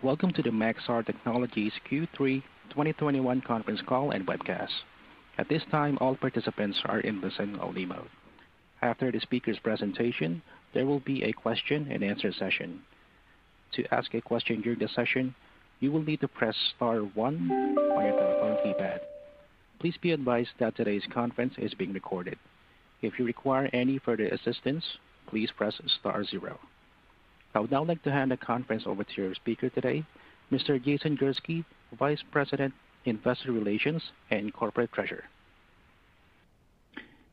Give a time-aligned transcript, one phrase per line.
[0.00, 4.70] Welcome to the Maxar Technologies Q3 2021 conference call and webcast.
[5.38, 8.08] At this time, all participants are in listen-only mode.
[8.80, 10.40] After the speaker's presentation,
[10.72, 12.80] there will be a question-and-answer session.
[13.72, 15.34] To ask a question during the session,
[15.80, 19.00] you will need to press star one on your telephone keypad.
[19.80, 22.38] Please be advised that today's conference is being recorded.
[23.02, 24.84] If you require any further assistance,
[25.26, 26.60] please press star zero.
[27.54, 30.04] I would now like to hand the conference over to your speaker today,
[30.52, 30.82] Mr.
[30.82, 31.64] Jason Gursky,
[31.98, 35.24] Vice President, Investor Relations and Corporate Treasurer.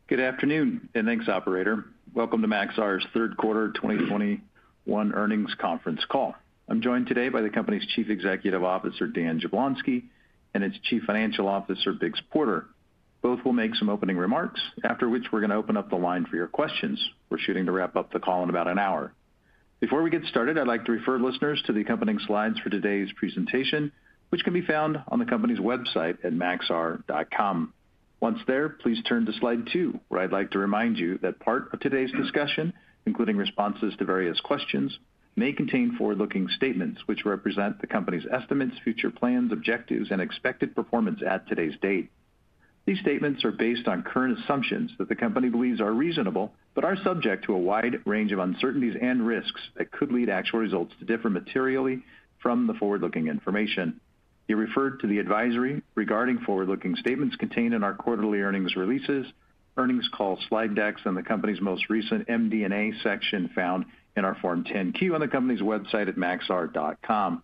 [0.07, 1.85] Good afternoon, and thanks, operator.
[2.13, 6.35] Welcome to Maxar's third quarter 2021 earnings conference call.
[6.69, 10.03] I'm joined today by the company's Chief Executive Officer, Dan Jablonsky,
[10.53, 12.67] and its Chief Financial Officer, Biggs Porter.
[13.21, 16.37] Both will make some opening remarks, after which we're gonna open up the line for
[16.37, 17.03] your questions.
[17.29, 19.11] We're shooting to wrap up the call in about an hour.
[19.81, 23.11] Before we get started, I'd like to refer listeners to the accompanying slides for today's
[23.17, 23.91] presentation,
[24.29, 27.73] which can be found on the company's website at maxar.com.
[28.21, 31.73] Once there, please turn to slide two, where I'd like to remind you that part
[31.73, 32.73] of today's discussion,
[33.05, 34.97] including responses to various questions,
[35.35, 41.19] may contain forward-looking statements which represent the company's estimates, future plans, objectives, and expected performance
[41.27, 42.09] at today's date.
[42.85, 46.95] These statements are based on current assumptions that the company believes are reasonable, but are
[46.97, 51.05] subject to a wide range of uncertainties and risks that could lead actual results to
[51.05, 52.03] differ materially
[52.39, 53.99] from the forward-looking information.
[54.47, 59.25] You're referred to the advisory regarding forward-looking statements contained in our quarterly earnings releases,
[59.77, 64.63] earnings call slide decks, and the company's most recent MD&A section found in our Form
[64.63, 67.41] 10-Q on the company's website at maxar.com.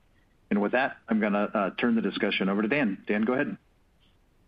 [0.51, 2.99] And with that, I'm gonna uh, turn the discussion over to Dan.
[3.07, 3.57] Dan, go ahead.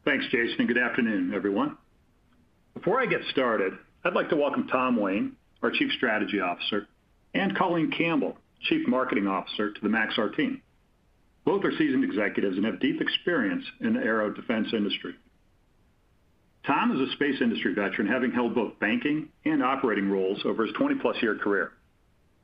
[0.06, 1.78] Thanks, Jason, and good afternoon, everyone.
[2.74, 3.72] Before I get started,
[4.04, 6.90] I'd like to welcome Tom Wayne, our Chief Strategy Officer,
[7.34, 10.62] and Colleen Campbell, Chief Marketing Officer, to the Maxar team.
[11.46, 15.16] Both are seasoned executives and have deep experience in the aero defense industry.
[16.68, 20.76] Tom is a space industry veteran, having held both banking and operating roles over his
[20.76, 21.72] 20+ year career.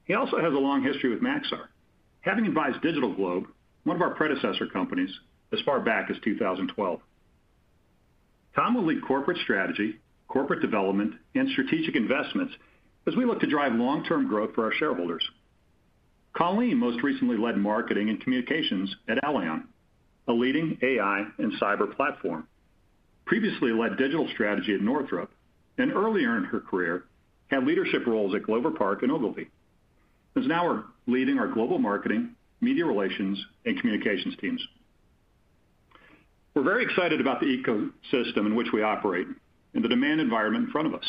[0.06, 1.68] He also has a long history with Maxar,
[2.22, 3.48] having advised DigitalGlobe,
[3.84, 5.12] one of our predecessor companies,
[5.52, 7.02] as far back as 2012.
[8.56, 12.54] Tom will lead corporate strategy, corporate development, and strategic investments
[13.08, 15.24] as we look to drive long-term growth for our shareholders.
[16.34, 19.64] Colleen most recently led marketing and communications at Alion,
[20.28, 22.48] a leading AI and cyber platform.
[23.26, 25.32] Previously led digital strategy at Northrop,
[25.78, 27.06] and earlier in her career,
[27.48, 29.50] had leadership roles at Glover Park and Ogilvy.
[30.36, 34.62] Is now leading our global marketing, media relations, and communications teams.
[36.54, 39.28] We're very excited about the ecosystem in which we operate
[39.74, 41.06] and the demand environment in front of us.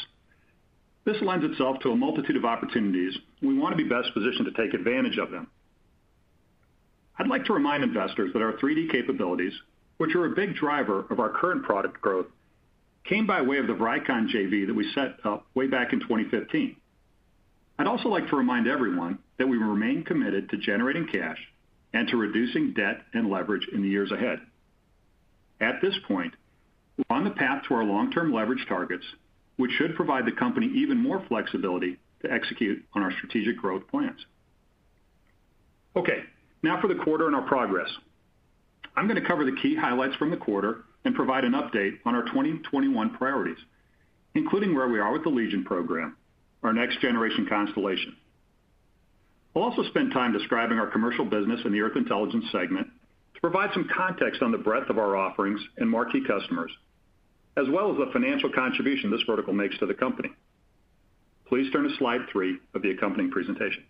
[1.04, 3.16] This lends itself to a multitude of opportunities.
[3.40, 5.48] We wanna be best positioned to take advantage of them.
[7.18, 9.52] I'd like to remind investors that our 3D capabilities,
[9.96, 12.26] which are a big driver of our current product growth,
[13.04, 16.76] came by way of the Vricon JV that we set up way back in 2015.
[17.78, 21.38] I'd also like to remind everyone that we remain committed to generating cash
[21.94, 24.40] and to reducing debt and leverage in the years ahead.
[25.60, 26.34] At this point,
[26.96, 29.04] we're on the path to our long-term leverage targets,
[29.56, 34.20] which should provide the company even more flexibility to execute on our strategic growth plans.
[35.96, 36.22] Okay,
[36.62, 37.90] now for the quarter and our progress.
[38.96, 42.22] I'm gonna cover the key highlights from the quarter and provide an update on our
[42.24, 43.58] 2021 priorities,
[44.34, 46.16] including where we are with the Legion program,
[46.62, 48.16] our next generation constellation.
[49.54, 52.88] I'll also spend time describing our commercial business in the Earth Intelligence segment
[53.40, 56.70] to provide some context on the breadth of our offerings and marquee customers,
[57.56, 60.30] as well as the financial contribution this vertical makes to the company.
[61.48, 63.84] Please turn to slide three of the accompanying presentation.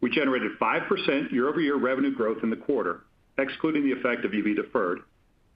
[0.00, 3.04] We generated 5% year-over-year revenue growth in the quarter,
[3.38, 4.98] excluding the effect of EV deferred,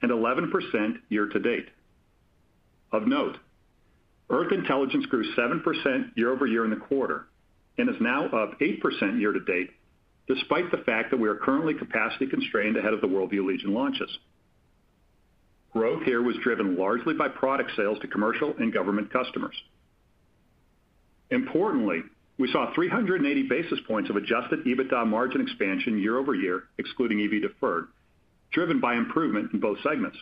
[0.00, 0.50] and 11%
[1.10, 1.68] year to date.
[2.92, 3.36] Of note,
[4.30, 7.26] Earth Intelligence grew 7% year-over-year in the quarter
[7.76, 9.70] and is now up 8% year to date,
[10.28, 14.10] despite the fact that we are currently capacity constrained ahead of the WorldView Legion launches.
[15.72, 19.54] Growth here was driven largely by product sales to commercial and government customers.
[21.30, 22.02] Importantly,
[22.38, 27.88] we saw 380 basis points of adjusted EBITDA margin expansion year-over-year, excluding EV deferred,
[28.52, 30.16] driven by improvement in both segments.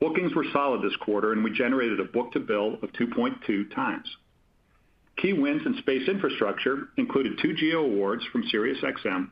[0.00, 4.02] Bookings were solid this quarter, and we generated a book-to-bill of 2.2x.
[5.18, 9.30] Key wins in space infrastructure included two GEO awards from SiriusXM,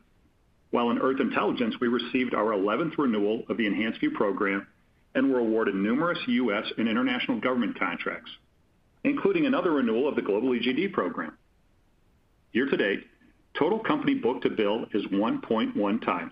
[0.71, 4.67] while in Earth Intelligence, we received our 11th renewal of the EnhancedView program
[5.15, 6.65] and were awarded numerous U.S.
[6.77, 8.31] and international government contracts,
[9.05, 11.39] including another renewal of the Global EGD program.
[12.53, 13.05] Year to date,
[13.57, 16.31] total company book-to-bill is 1.1x,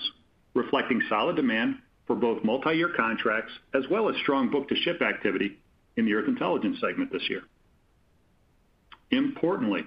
[0.54, 5.58] reflecting solid demand for both multi-year contracts as well as strong book-to-ship activity
[5.96, 7.42] in the Earth Intelligence segment this year.
[9.16, 9.84] Importantly,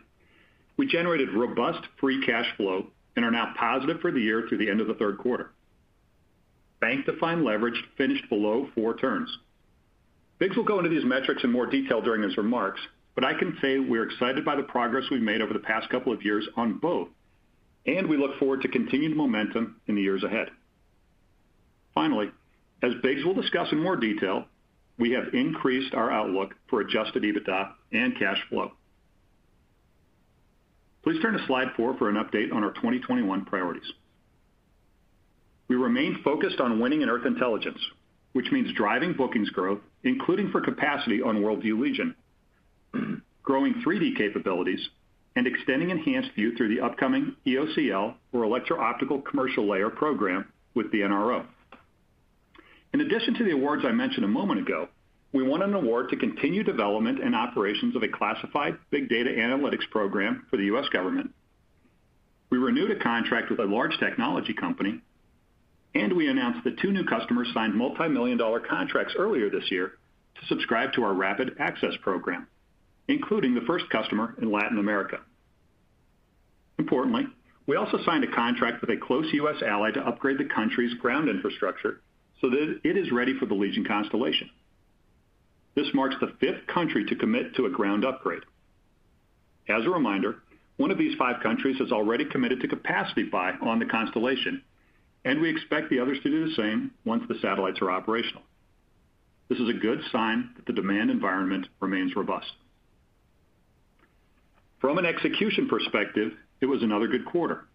[0.78, 4.70] we generated robust free cash flow and are now positive for the year through the
[4.70, 5.52] end of the third quarter.
[6.80, 9.36] Bank-defined leverage finished below four turns.
[10.38, 12.80] Biggs will go into these metrics in more detail during his remarks,
[13.16, 16.14] but I can say we're excited by the progress we've made over the past couple
[16.14, 17.08] of years on both,
[17.88, 20.52] and we look forward to continued momentum in the years ahead.
[21.96, 22.30] Finally,
[22.84, 24.46] as Biggs will discuss in more detail,
[25.00, 28.74] we have increased our outlook for adjusted EBITDA and cash flow.
[31.08, 33.90] Please turn to slide four for an update on our 2021 priorities.
[35.70, 37.80] We remain focused on winning in Earth Intelligence,
[38.34, 42.14] which means driving bookings growth, including for capacity on WorldView Legion,
[43.42, 44.86] growing 3D capabilities,
[45.38, 51.46] and extending EnhancedView through the upcoming EOCL or Electro-Optical Commercial Layer program with the NRO.
[52.94, 54.90] In addition to the awards I mentioned a moment ago,
[55.34, 59.90] we won an award to continue development and operations of a classified big data analytics
[59.92, 60.88] program for the U.S.
[60.90, 61.32] government.
[62.50, 65.02] We renewed a contract with a large technology company,
[65.94, 69.94] and we announced that two new customers signed multi-million-dollar contracts earlier this year
[70.40, 72.48] to subscribe to our Rapid Access program,
[73.08, 75.20] including the first customer in Latin America.
[76.80, 77.26] Importantly,
[77.66, 79.62] we also signed a contract with a close U.S.
[79.66, 82.02] ally to upgrade the country's ground infrastructure
[82.40, 84.50] so that it is ready for the Legion constellation.
[85.78, 88.42] This marks the fifth country to commit to a ground upgrade.
[89.70, 90.38] As a reminder,
[90.78, 94.64] one of these five countries has already committed to capacity buy on the constellation,
[95.24, 98.42] and we expect the others to do the same once the satellites are operational.
[99.50, 102.52] This is a good sign that the demand environment remains robust.
[104.82, 107.66] From an execution perspective, it was another good quarter,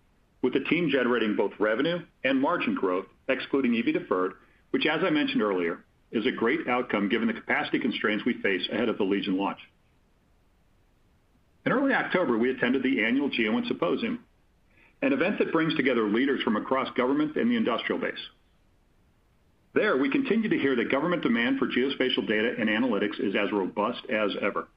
[0.43, 4.33] with the team generating both revenue and margin growth, excluding EV deferred,
[4.73, 8.69] which as I mentioned earlier, is a great outcome given the capacity constraints we face
[8.71, 9.59] ahead of the Legion launch.
[11.65, 14.25] In early October, we attended the annual GEOINT Symposium,
[15.01, 18.15] an event that brings together leaders from across government and the industrial base.
[19.75, 23.51] There, we continue to hear that government demand for geospatial data and analytics is as
[23.53, 24.69] robust as ever.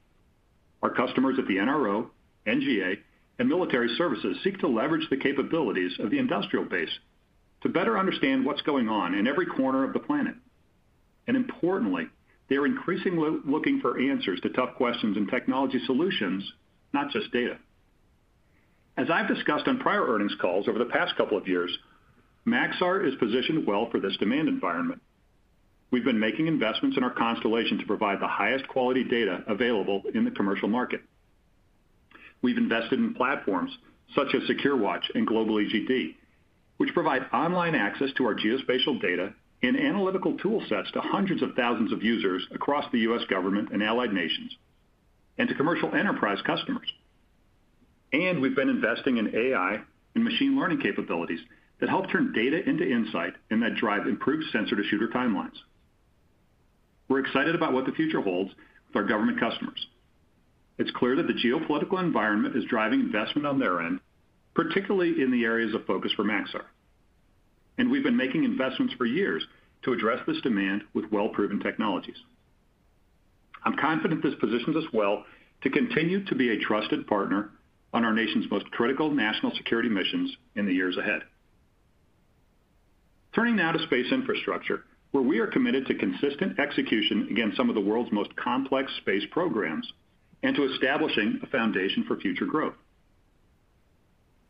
[0.82, 2.08] Our customers at the NRO,
[2.46, 2.98] NGA,
[3.38, 6.90] and military services seek to leverage the capabilities of the industrial base
[7.62, 10.34] to better understand what's going on in every corner of the planet.
[11.26, 12.08] And importantly,
[12.48, 16.44] they are increasingly looking for answers to tough questions and technology solutions,
[16.92, 17.58] not just data.
[18.96, 21.76] As I've discussed on prior earnings calls over the past couple of years,
[22.46, 25.02] Maxar is positioned well for this demand environment.
[25.90, 30.24] We've been making investments in our constellation to provide the highest quality data available in
[30.24, 31.00] the commercial market.
[32.42, 33.70] We've invested in platforms
[34.14, 36.14] such as SecureWatch and Global EGD,
[36.76, 39.34] which provide online access to our geospatial data
[39.66, 43.22] and analytical tool sets to hundreds of thousands of users across the U.S.
[43.28, 44.56] government and allied nations,
[45.38, 46.88] and to commercial enterprise customers.
[48.12, 49.80] And we've been investing in AI
[50.14, 51.40] and machine learning capabilities
[51.80, 55.56] that help turn data into insight and that drive improved sensor-to-shooter timelines.
[57.08, 58.50] We're excited about what the future holds
[58.86, 59.86] with our government customers.
[60.78, 64.00] It's clear that the geopolitical environment is driving investment on their end,
[64.54, 66.64] particularly in the areas of focus for Maxar.
[67.78, 69.46] And we've been making investments for years
[69.86, 72.16] to address this demand with well-proven technologies.
[73.64, 75.24] I'm confident this positions us well
[75.62, 77.50] to continue to be a trusted partner
[77.94, 81.22] on our nation's most critical national security missions in the years ahead.
[83.34, 87.74] Turning now to space infrastructure, where we are committed to consistent execution against some of
[87.74, 89.90] the world's most complex space programs
[90.42, 92.74] and to establishing a foundation for future growth.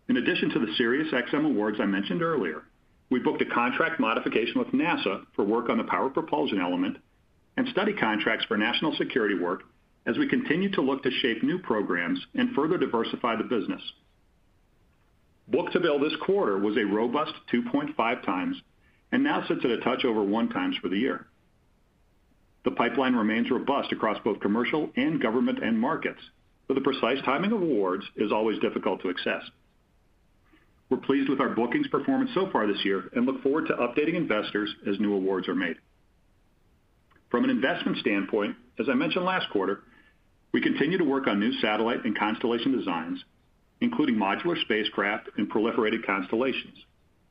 [0.08, 2.62] In addition to the SiriusXM awards I mentioned earlier,
[3.10, 6.98] we booked a contract modification with NASA for work on the power propulsion element
[7.56, 9.62] and study contracts for national security work
[10.06, 13.82] as we continue to look to shape new programs and further diversify the business.
[15.48, 18.54] Book-to-bill this quarter was a robust 2.5x
[19.12, 21.26] and now sits at a touch over 1x for the year.
[22.64, 26.20] The pipeline remains robust across both commercial and government end markets,
[26.66, 29.42] but the precise timing of awards is always difficult to assess.
[30.88, 34.14] We're pleased with our bookings performance so far this year and look forward to updating
[34.14, 35.76] investors as new awards are made.
[37.30, 39.80] From an investment standpoint, as I mentioned last quarter,
[40.52, 43.22] we continue to work on new satellite and constellation designs,
[43.80, 46.78] including modular spacecraft and proliferated constellations,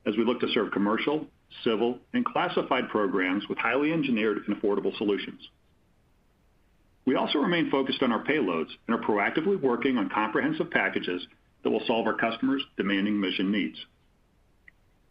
[0.06, 1.26] as we look to serve commercial,
[1.64, 5.40] civil, and classified programs with highly engineered and affordable solutions.
[7.06, 11.26] We also remain focused on our payloads and are proactively working on comprehensive packages
[11.66, 13.78] that will solve our customers' demanding mission needs.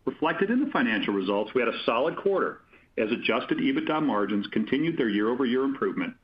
[0.05, 2.61] Reflected in the financial results, we had a solid quarter
[2.97, 6.15] as adjusted EBITDA margins continued their year-over-year improvement,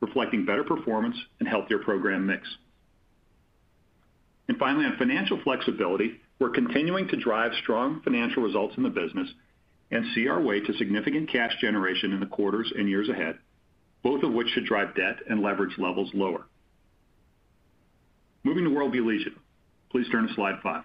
[0.00, 2.46] reflecting better performance and healthier program mix.
[4.46, 9.28] And finally, on financial flexibility, we're continuing to drive strong financial results in the business
[9.90, 13.38] and see our way to significant cash generation in the quarters and years ahead,
[14.04, 16.46] both of which should drive debt and leverage levels lower.
[18.44, 19.34] Moving to WorldView Legion.
[19.90, 20.84] Please turn to slide five.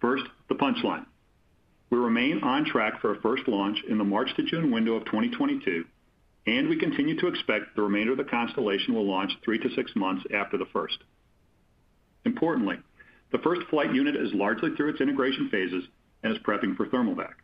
[0.00, 1.06] First, the punchline.
[1.90, 5.04] We remain on track for a first launch in the March to June window of
[5.06, 5.84] 2022,
[6.46, 9.92] and we continue to expect the remainder of the constellation will launch three to six
[9.96, 10.98] months after the first.
[12.24, 12.76] Importantly,
[13.32, 15.84] the first flight unit is largely through its integration phases
[16.22, 17.36] and is prepping for thermal vac.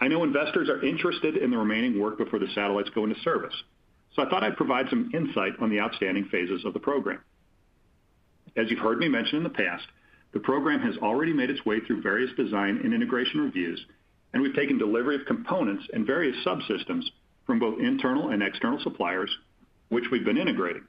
[0.00, 3.54] I know investors are interested in the remaining work before the satellites go into service,
[4.14, 7.20] so I thought I'd provide some insight on the outstanding phases of the program.
[8.56, 9.86] As you've heard me mention in the past,
[10.32, 13.84] the program has already made its way through various design and integration reviews,
[14.32, 17.04] and we've taken delivery of components and various subsystems
[17.46, 19.30] from both internal and external suppliers,
[19.88, 20.84] which we've been integrating.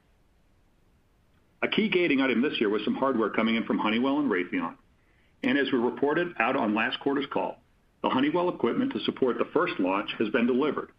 [1.62, 4.75] A key gating item this year was some hardware coming in from Honeywell and Raytheon.
[5.43, 7.58] And as we reported out on last quarter's call,
[8.01, 10.89] the Honeywell equipment to support the first launch has been delivered.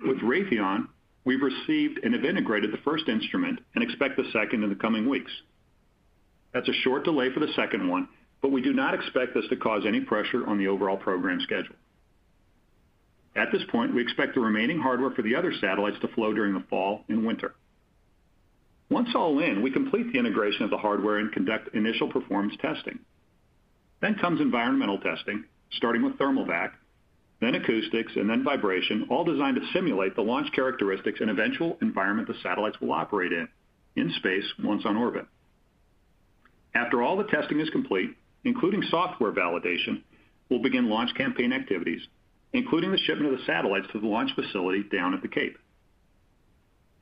[0.00, 0.88] With Raytheon,
[1.24, 5.08] we've received and have integrated the first instrument and expect the second in the coming
[5.08, 5.32] weeks.
[6.52, 8.08] That's a short delay for the second one,
[8.40, 11.76] but we do not expect this to cause any pressure on the overall program schedule.
[13.34, 16.52] At this point, we expect the remaining hardware for the other satellites to flow during
[16.52, 17.54] the fall and winter.
[18.90, 22.98] Once all in, we complete the integration of the hardware and conduct initial performance testing.
[24.02, 26.74] Then comes environmental testing, starting with thermal vac,
[27.40, 32.28] then acoustics, and then vibration, all designed to simulate the launch characteristics and eventual environment
[32.28, 33.48] the satellites will operate in,
[33.96, 35.26] in space once on orbit.
[36.92, 38.10] After all the testing is complete,
[38.44, 40.02] including software validation,
[40.50, 42.02] we'll begin launch campaign activities,
[42.52, 45.56] including the shipment of the satellites to the launch facility down at the Cape.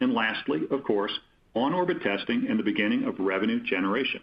[0.01, 1.11] And lastly, of course,
[1.57, 4.21] on-orbit testing and the beginning of revenue generation.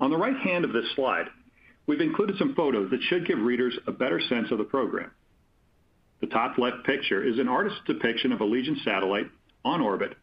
[0.00, 1.26] On the right hand of this slide,
[1.86, 5.10] we've included some photos that should give readers a better sense of the program.
[6.22, 9.30] The top left picture is an artist's depiction of a Legion satellite
[9.62, 10.16] on orbit,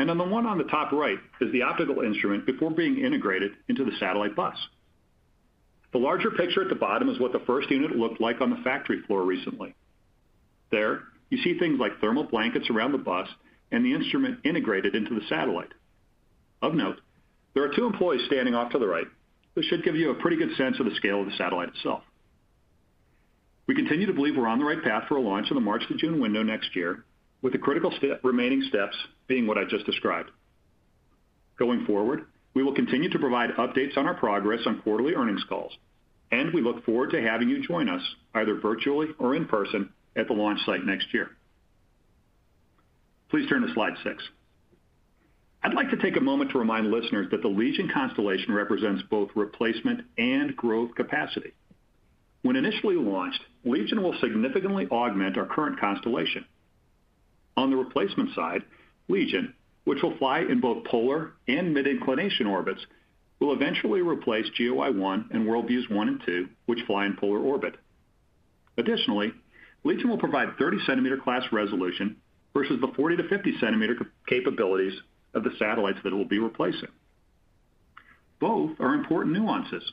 [0.00, 3.52] and on the one on the top right is the optical instrument before being integrated
[3.68, 4.56] into the satellite bus.
[5.92, 8.62] The larger picture at the bottom is what the first unit looked like on the
[8.64, 9.74] factory floor recently.
[10.70, 13.28] There, you see things like thermal blankets around the bus
[13.70, 15.72] and the instrument integrated into the satellite.
[16.62, 16.96] Of note,
[17.52, 19.06] there are two employees standing off to the right.
[19.54, 22.04] This should give you a pretty good sense of the scale of the satellite itself.
[23.66, 25.82] We continue to believe we're on the right path for a launch in the March
[25.88, 27.04] to June window next year,
[27.42, 27.92] with the critical
[28.22, 30.30] remaining steps being what I just described.
[31.58, 35.72] Going forward, we will continue to provide updates on our progress on quarterly earnings calls,
[36.32, 38.02] and we look forward to having you join us
[38.34, 41.30] either virtually or in person at the launch site next year.
[43.30, 44.22] Please turn to slide six.
[45.62, 49.28] I'd like to take a moment to remind listeners that the Legion constellation represents both
[49.34, 51.52] replacement and growth capacity.
[52.42, 56.46] When initially launched, Legion will significantly augment our current constellation.
[57.60, 58.62] On the replacement side,
[59.08, 59.52] Legion,
[59.84, 62.80] which will fly in both polar and mid-inclination orbits,
[63.38, 67.74] will eventually replace GeoEye-1 and WorldView 1 and 2, which fly in polar orbit.
[68.78, 69.34] Additionally,
[69.84, 72.16] Legion will provide 30-centimeter class resolution
[72.54, 74.98] versus the 40 to 50-centimeter capabilities
[75.34, 76.88] of the satellites that it will be replacing.
[78.40, 79.84] Both are important nuances.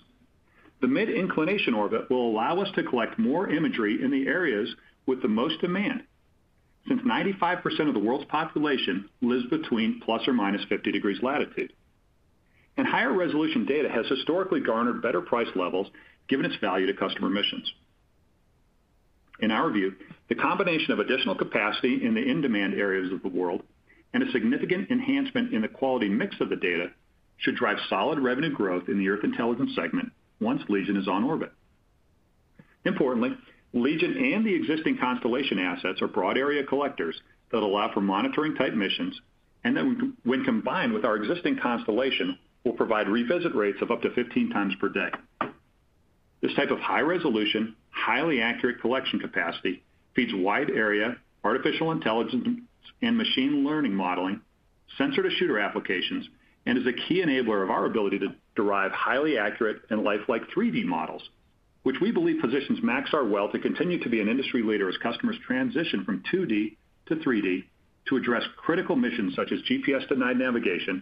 [0.80, 4.74] The mid-inclination orbit will allow us to collect more imagery in the areas
[5.06, 6.04] with the most demand,
[6.88, 11.74] since 95% of the world's population lives between ±50 degrees latitude.
[12.78, 15.88] And higher resolution data has historically garnered better price levels
[16.30, 17.72] given its value to customer missions.
[19.40, 19.94] In our view,
[20.30, 23.64] the combination of additional capacity in the in-demand areas of the world
[24.14, 26.88] and a significant enhancement in the quality mix of the data
[27.38, 31.52] should drive solid revenue growth in the Earth Intelligence segment once Legion is on orbit.
[32.86, 33.32] Importantly,
[33.82, 37.20] Legion and the existing constellation assets are broad area collectors
[37.52, 39.20] that allow for monitoring type missions
[39.64, 44.10] and then when combined with our existing constellation, will provide revisit rates of up to
[44.12, 45.10] 15 times per day.
[46.42, 49.84] This type of high-resolution, highly accurate collection capacity
[50.16, 52.62] feeds wide area artificial intelligence
[53.02, 54.42] and machine learning modeling,
[54.98, 56.28] sensor-to-shooter applications,
[56.66, 60.84] and is a key enabler of our ability to derive highly accurate and lifelike 3D
[60.84, 61.22] models,
[61.88, 65.38] which we believe positions Maxar well to continue to be an industry leader as customers
[65.48, 66.76] transition from 2D
[67.06, 67.64] to 3D
[68.10, 71.02] to address critical missions such as GPS-denied navigation,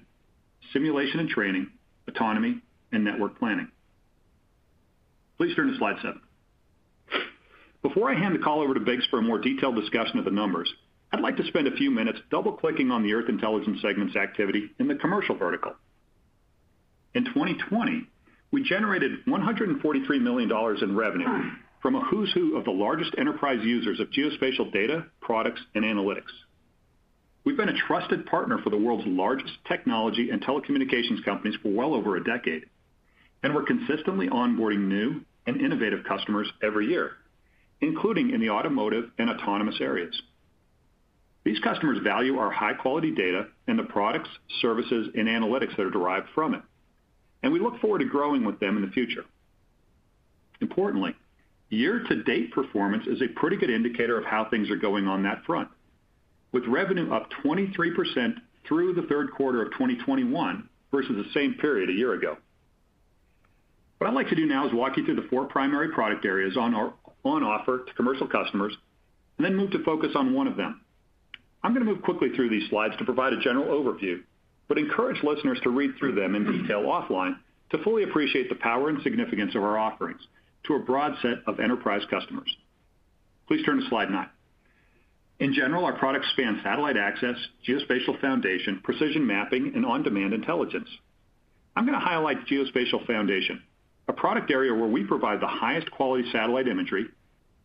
[0.74, 1.72] simulation and training,
[2.08, 2.62] autonomy,
[2.92, 3.68] and network planning.
[5.38, 6.22] Please turn to slide seven.
[7.82, 10.30] Before I hand the call over to Biggs for a more detailed discussion of the
[10.30, 10.72] numbers,
[11.12, 14.88] I'd like to spend a few minutes double-clicking on the Earth Intelligence segment's activity in
[14.88, 15.74] the commercial vertical.
[17.16, 18.08] In 2020,
[18.56, 20.50] we generated $143 million
[20.82, 21.28] in revenue
[21.82, 26.32] from a who's who of the largest enterprise users of geospatial data, products, and analytics.
[27.44, 31.94] We've been a trusted partner for the world's largest technology and telecommunications companies for well
[31.94, 32.68] over a decade,
[33.44, 37.12] and we're consistently onboarding new and innovative customers every year,
[37.82, 40.16] including in the automotive and autonomous areas.
[41.44, 44.30] These customers value our high-quality data and the products,
[44.62, 46.62] services, and analytics that are derived from it,
[47.46, 49.24] and we look forward to growing with them in the future.
[50.62, 51.16] Importantly,
[51.70, 55.70] year-to-date performance is a pretty good indicator of how things are going on that front,
[56.52, 58.34] with revenue up 23%
[58.68, 62.36] through the third quarter of 2021 versus the same period a year ago.
[64.00, 66.58] What I'd like to do now is walk you through the four primary product areas
[66.58, 68.76] on our on offer to commercial customers
[69.38, 70.82] and then move to focus on one of them.
[71.64, 74.24] I'm gonna move quickly through these slides to provide a general overview,
[74.68, 77.38] but encourage listeners to read through them in detail offline
[77.72, 80.22] to fully appreciate the power and significance of our offerings
[80.66, 82.56] to a broad set of enterprise customers.
[83.48, 84.30] Please turn to slide nine.
[85.40, 87.36] In general, our products span satellite access,
[87.68, 90.88] geospatial foundation, precision mapping, and on-demand intelligence.
[91.76, 93.62] I'm gonna highlight geospatial foundation,
[94.08, 97.08] a product area where we provide the highest quality satellite imagery,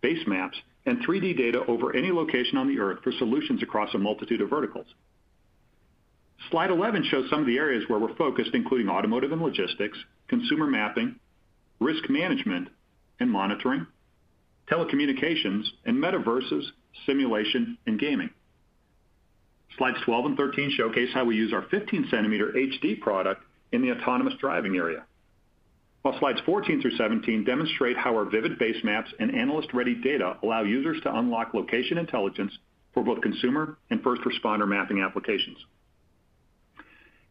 [0.00, 3.98] base maps, and 3D data over any location on the Earth for solutions across a
[3.98, 4.86] multitude of verticals.
[6.48, 9.98] Slide 11 shows some of the areas where we're focused, including automotive and logistics,
[10.28, 11.16] consumer mapping,
[11.80, 12.68] risk management
[13.18, 13.86] and monitoring,
[14.70, 16.64] telecommunications, and metaverses,
[17.06, 18.30] simulation, and gaming.
[19.76, 24.34] Slides 12 and 13 showcase how we use our 15-centimeter HD product in the autonomous
[24.40, 25.04] driving area.
[26.02, 30.62] While slides 14 through 17 demonstrate how our vivid base maps and analyst-ready data allow
[30.62, 32.52] users to unlock location intelligence
[32.94, 35.58] for both consumer and first responder mapping applications.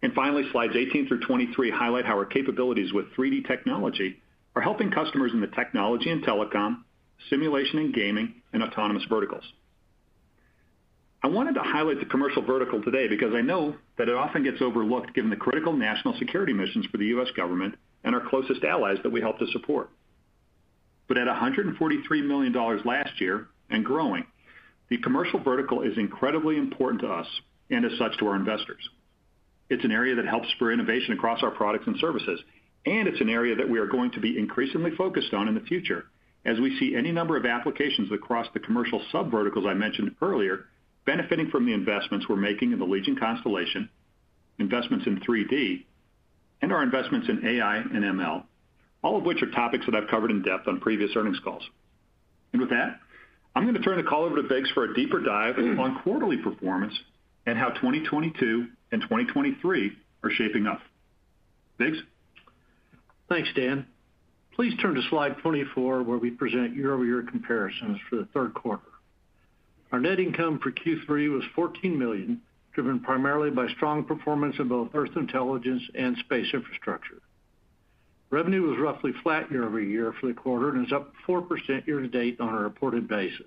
[0.02, 4.22] And finally, slides 18 through 23 highlight how our capabilities with 3D technology
[4.56, 6.84] are helping customers in the technology and telecom,
[7.30, 9.44] simulation and gaming, and autonomous verticals.
[11.22, 14.62] I wanted to highlight the commercial vertical today because I know that it often gets
[14.62, 17.28] overlooked given the critical national security missions for the U.S.
[17.36, 19.90] government and our closest allies that we help to support.
[21.10, 22.54] But at $143 million
[22.86, 24.26] last year and growing,
[24.90, 27.28] the commercial vertical is incredibly important to us
[27.70, 28.90] and as such to our investors.
[29.70, 32.40] It's an area that helps spur innovation across our products and services,
[32.86, 35.62] and it's an area that we are going to be increasingly focused on in the
[35.62, 36.06] future
[36.46, 40.66] as we see any number of applications across the commercial sub-verticals I mentioned earlier,
[41.06, 43.90] benefiting from the investments we're making in the Legion constellation,
[44.58, 45.86] investments in 3D,
[46.62, 48.44] and our investments in AI and ML,
[49.04, 51.64] all of which are topics that I've covered in depth on previous earnings calls.
[52.54, 53.00] And with that,
[53.56, 56.94] I'm gonna turn the call over to Biggs for a deeper dive on quarterly performance
[57.46, 59.92] and how 2022 and 2023
[60.24, 60.82] are shaping up.
[61.78, 61.98] Biggs?
[63.30, 63.86] Thanks, Dan.
[64.56, 68.84] Please turn to slide 24, where we present year-over-year comparisons for the third quarter.
[69.92, 72.42] Our net income for Q3 was 14 million,
[72.74, 77.22] driven primarily by strong performance in both Earth Intelligence and Space Infrastructure.
[78.32, 82.60] Revenue was roughly flat year-over-year for the quarter and is up 4% year-to-date on a
[82.60, 83.42] reported basis.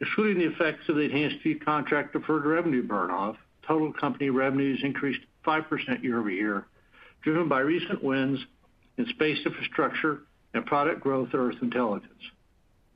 [0.00, 6.02] Excluding the effects of the EnhancedView contract deferred revenue burn-off, total company revenues increased 5%
[6.02, 6.66] year-over-year,
[7.22, 8.38] driven by recent wins
[8.98, 10.22] in Space Infrastructure
[10.54, 12.12] and product growth at Earth Intelligence.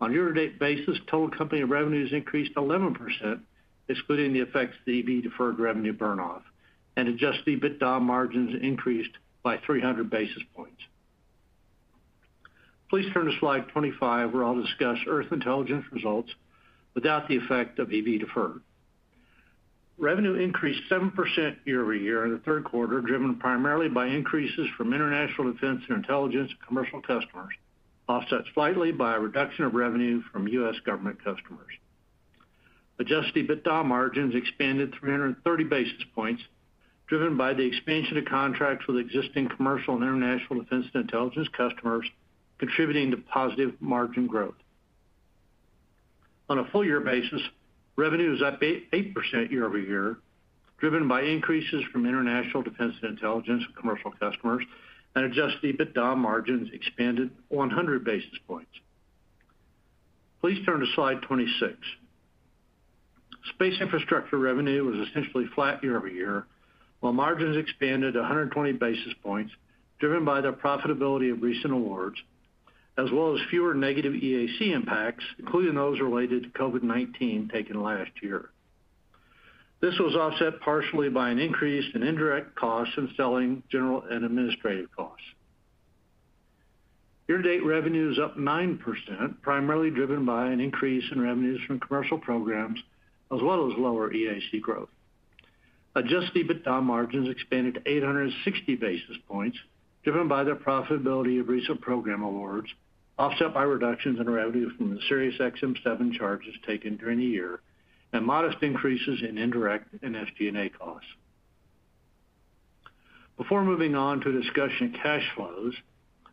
[0.01, 3.41] On a year-to-date basis, total company revenues increased 11%,
[3.89, 6.43] excluding the effects of the EV deferred revenue burn-off,
[6.97, 9.11] and adjusted EBITDA margins increased
[9.43, 10.81] by 300 basis points.
[12.89, 16.31] Please turn to slide 25, where I'll discuss Earth Intelligence results
[16.95, 18.61] without the effect of EV deferred.
[20.01, 21.13] Revenue increased 7%
[21.67, 27.03] year-over-year in the third quarter, driven primarily by increases from international defense and intelligence commercial
[27.03, 27.53] customers,
[28.09, 30.77] offset slightly by a reduction of revenue from U.S.
[30.87, 31.71] government customers.
[32.99, 36.43] Adjusted EBITDA margins expanded 330 basis points,
[37.07, 42.07] driven by the expansion of contracts with existing commercial and international defense and intelligence customers,
[42.59, 44.57] contributing to positive margin growth.
[46.49, 47.43] On a full year basis,
[48.01, 50.17] revenue is up 8% year-over-year,
[50.79, 54.65] driven by increases from international defense and intelligence and commercial customers,
[55.15, 58.71] and adjusted EBITDA margins expanded 100 basis points.
[60.41, 61.75] Please turn to slide 26.
[63.55, 66.47] Space infrastructure revenue was essentially flat year-over-year,
[67.01, 69.53] while margins expanded 120 basis points,
[69.99, 72.17] driven by the profitability of recent awards,
[72.99, 78.51] as well as fewer negative EAC impacts, including those related to COVID-19 taken last year.
[79.81, 84.95] This was offset partially by an increase in indirect costs and selling general and administrative
[84.95, 85.25] costs.
[87.29, 88.81] Year-to-date revenue is up 9%,
[89.41, 92.81] primarily driven by an increase in revenues from commercial programs,
[93.33, 94.89] as well as lower EAC growth.
[95.95, 99.57] Adjusted EBITDA margins expanded to 860 basis points,
[100.03, 102.69] driven by the profitability of recent program awards,
[103.19, 107.61] offset by reductions in revenue from the SXM-7 charges taken during the year,
[108.13, 111.09] and modest increases in indirect and SG&A costs.
[113.37, 115.75] Before moving on to a discussion of cash flows,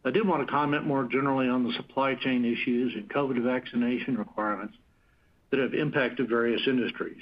[0.03, 4.17] I did want to comment more generally on the supply chain issues and COVID vaccination
[4.17, 4.75] requirements
[5.49, 7.21] that have impacted various industries.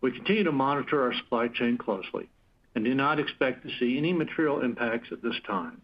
[0.00, 2.28] We continue to monitor our supply chain closely
[2.76, 5.80] and do not expect to see any material impacts at this time.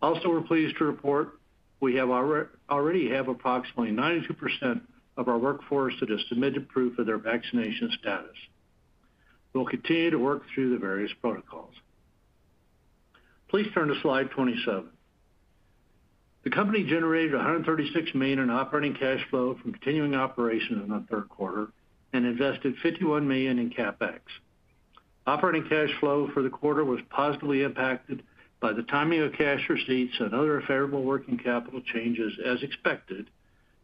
[0.00, 1.40] Also, we're pleased to report
[1.80, 4.80] we have already have approximately 92%
[5.16, 8.36] of our workforce that has submitted proof of their vaccination status.
[9.52, 11.74] We'll continue to work through the various protocols.
[13.48, 14.86] Please turn to slide 27.
[16.44, 21.28] The company generated 136 million in operating cash flow from continuing operations in the third
[21.28, 21.68] quarter
[22.12, 24.20] and invested 51 million in CapEx.
[25.26, 28.22] Operating cash flow for the quarter was positively impacted
[28.60, 33.30] by the timing of cash receipts and other favorable working capital changes as expected,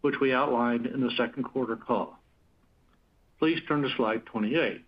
[0.03, 2.19] which we outlined in the second quarter call.
[3.39, 4.83] Please turn to slide 28.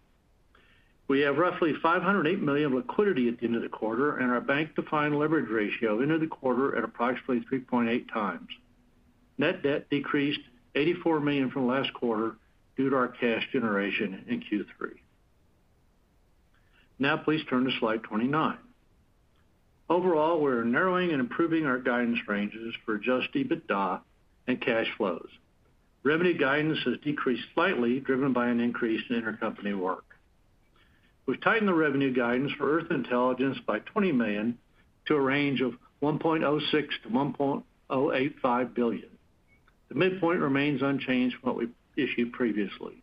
[1.09, 5.19] We have roughly 508 million liquidity at the end of the quarter, and our bank-defined
[5.19, 8.41] leverage ratio ended the quarter at approximately 3.8x.
[9.39, 10.41] Net debt decreased
[10.75, 12.37] 84 million from last quarter
[12.77, 14.93] due to our cash generation in Q3.
[17.03, 18.57] Now please turn to slide 29.
[19.91, 24.01] Overall, we're narrowing and improving our guidance ranges for adjusted EBITDA
[24.47, 25.29] and cash flows.
[26.05, 30.05] Revenue guidance has decreased slightly, driven by an increase in intercompany work.
[31.27, 34.59] We've tightened the revenue guidance for Earth Intelligence by 20 million
[35.07, 35.73] to a range of
[36.05, 36.71] $1.06
[37.11, 39.09] billion-$1.085 billion.
[39.89, 41.69] The midpoint remains unchanged from what we
[42.01, 43.02] issued previously.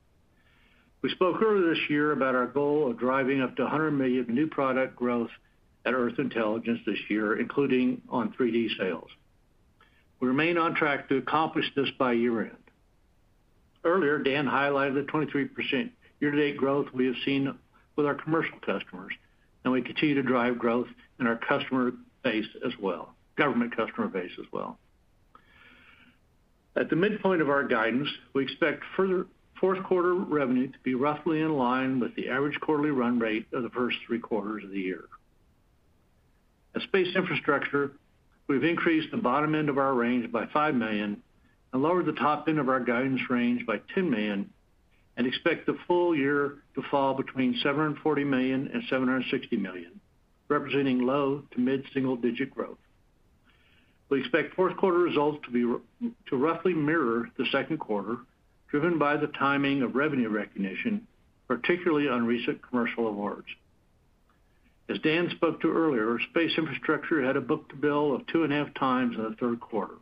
[1.01, 4.47] We spoke earlier this year about our goal of driving up to $100 million new
[4.47, 5.29] product growth
[5.85, 9.09] at Earth Intelligence this year, including on 3D sales.
[10.19, 12.57] We remain on track to accomplish this by year-end.
[13.85, 17.57] Earlier, Dan highlighted the 23% year-to-date growth we have seen
[17.95, 19.13] with our commercial customers,
[19.63, 20.87] and we continue to drive growth
[21.21, 24.77] in our customer base as well, government customer base as well.
[26.75, 29.27] At the midpoint of our guidance, we expect further
[29.59, 33.63] fourth quarter revenue to be roughly in line with the average quarterly run rate of
[33.63, 35.05] the first three quarters of the year.
[36.75, 37.91] At Space Infrastructure,
[38.47, 41.21] we've increased the bottom end of our range by 5 million
[41.73, 44.49] and lowered the top end of our guidance range by 10 million
[45.17, 49.99] and expect the full year to fall between $740 million and $760 million,
[50.47, 52.77] representing low to mid-single digit growth.
[54.09, 55.61] We expect fourth quarter results to be
[56.29, 58.17] to roughly mirror the second quarter,
[58.69, 61.07] driven by the timing of revenue recognition,
[61.47, 63.47] particularly on recent commercial awards.
[64.89, 69.59] As Dan spoke to earlier, Space Infrastructure had a book-to-bill of 2.5x in the third
[69.59, 69.95] quarter.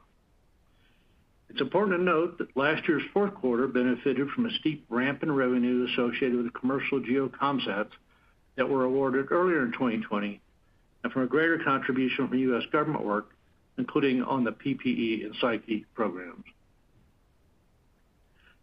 [1.49, 5.31] It's important to note that last year's fourth quarter benefited from a steep ramp in
[5.31, 7.91] revenue associated with commercial GEO commsats
[8.55, 10.41] that were awarded earlier in 2020
[11.03, 12.63] and from a greater contribution from U.S.
[12.71, 13.29] government work,
[13.77, 16.43] including on the PPE and Psyche programs.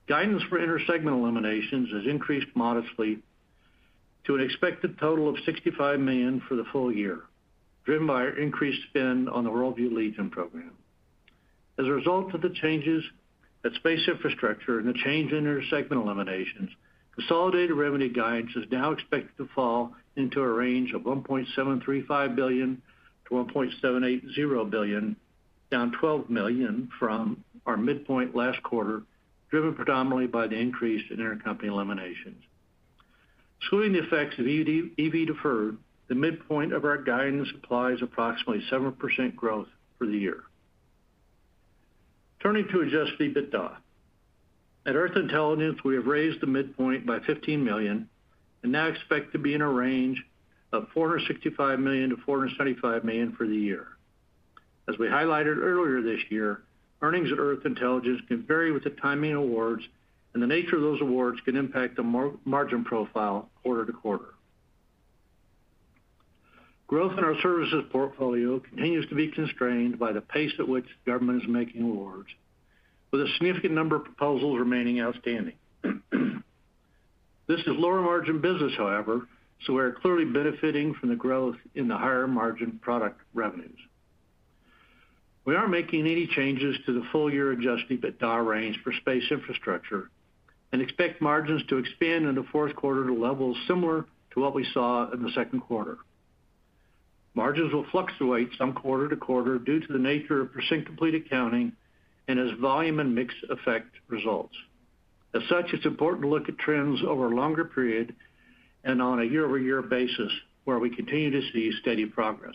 [0.07, 3.21] Guidance for inter-segment eliminations has increased modestly
[4.27, 7.21] to an expected total of 65 million for the full year,
[7.85, 10.73] driven by our increased spend on the WorldView Legion program.
[11.79, 13.03] As a result of the changes
[13.65, 16.71] at Space Infrastructure and the change in inter-segment eliminations,
[17.15, 25.17] consolidated revenue guidance is now expected to fall into a range of $1.735 billion-$1.780 billion,
[25.71, 29.03] down 12 million from our midpoint last quarter,
[29.55, 32.43] driven predominantly by the increase in intercompany eliminations.
[33.61, 39.69] Excluding the effects of EV deferred, the midpoint of our guidance applies approximately 7% growth
[39.97, 40.43] for the year.
[42.43, 43.77] Turning to adjusted EBITDA.
[44.87, 48.09] At Earth Intelligence, we have raised the midpoint by 15 million
[48.65, 50.21] and now expect to be in a range
[50.73, 53.87] of $465 million-$475 million for the year.
[54.89, 56.63] As we highlighted earlier this year,
[57.03, 59.83] earnings at Earth Intelligence can vary with the timing of awards,
[60.33, 64.35] and the nature of those awards can impact the margin profile quarter to quarter.
[66.87, 71.43] Growth in our services portfolio continues to be constrained by the pace at which government
[71.43, 72.29] is making awards,
[73.11, 75.55] with a significant number of proposals remaining outstanding.
[77.47, 79.29] This is lower margin business, however,
[79.67, 83.79] so we're clearly benefiting from the growth in the higher margin product revenues.
[85.45, 90.11] We aren't making any changes to the full year adjusted EBITDA range for Space Infrastructure
[90.73, 94.67] and expect margins to expand in the fourth quarter to levels similar to what we
[94.73, 95.99] saw in the second quarter.
[97.35, 101.73] Margins will fluctuate some quarter to quarter due to the nature of percent complete accounting
[102.27, 104.55] and as volume and mix affect results.
[105.35, 108.15] As such, it's important to look at trends over a longer period
[108.85, 110.33] and on a year-over-year basis
[110.65, 112.55] where we continue to see steady progress.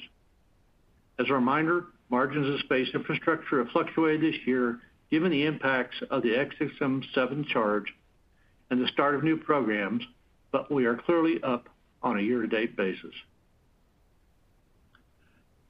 [1.19, 4.79] As a reminder, margins of Space Infrastructure have fluctuated this year
[5.11, 7.85] given the impacts of the SXM-7 charge
[8.69, 10.03] and the start of new programs,
[10.51, 11.69] but we are clearly up
[12.03, 13.13] on a year-to-date basis.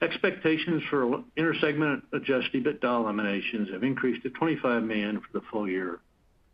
[0.02, 6.00] Expectations for intersegment adjusted EBITDA eliminations have increased to 25 million for the full year,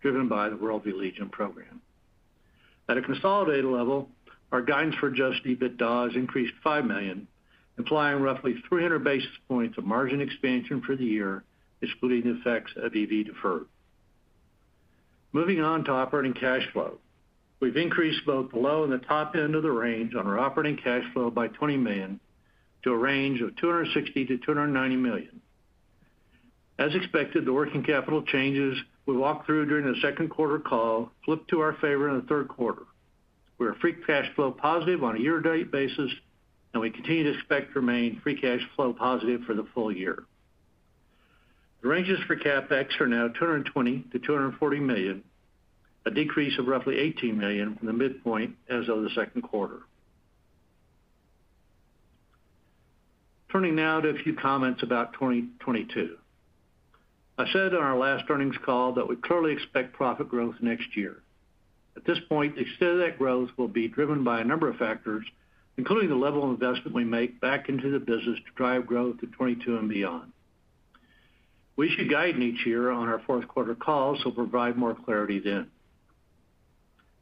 [0.01, 1.81] driven by the WorldView Legion program.
[2.89, 4.09] At a consolidated level,
[4.51, 7.27] our guidance for adjusted EBITDA has increased $5 million,
[7.77, 11.43] implying roughly 300 basis points of margin expansion for the year,
[11.81, 13.65] excluding the effects of EV deferred.
[15.33, 16.97] Moving on to operating cash flow.
[17.59, 20.77] We've increased both the low and the top end of the range on our operating
[20.77, 22.19] cash flow by 20 million
[22.83, 25.41] to a range of $260 million-$290 million.
[26.77, 31.49] As expected, the working capital changes we walked through during the second quarter call flipped
[31.49, 32.83] to our favor in the third quarter.
[33.57, 36.11] We are free cash flow positive on a year-to-date basis,
[36.75, 40.25] and we continue to expect to remain free cash flow positive for the full year.
[41.81, 45.23] The ranges for CapEx are now $220 million-$240 million,
[46.05, 49.83] a decrease of roughly $18 million from the midpoint as of the second quarter.
[53.53, 56.17] Turning now to a few comments about 2022.
[57.37, 61.21] I said on our last earnings call that we clearly expect profit growth next year.
[61.95, 64.75] At this point, the extent of that growth will be driven by a number of
[64.75, 65.25] factors,
[65.77, 69.27] including the level of investment we make back into the business to drive growth to
[69.27, 70.31] 2022 and beyond.
[71.75, 75.67] We issue guidance each year on our fourth quarter call, so provide more clarity then.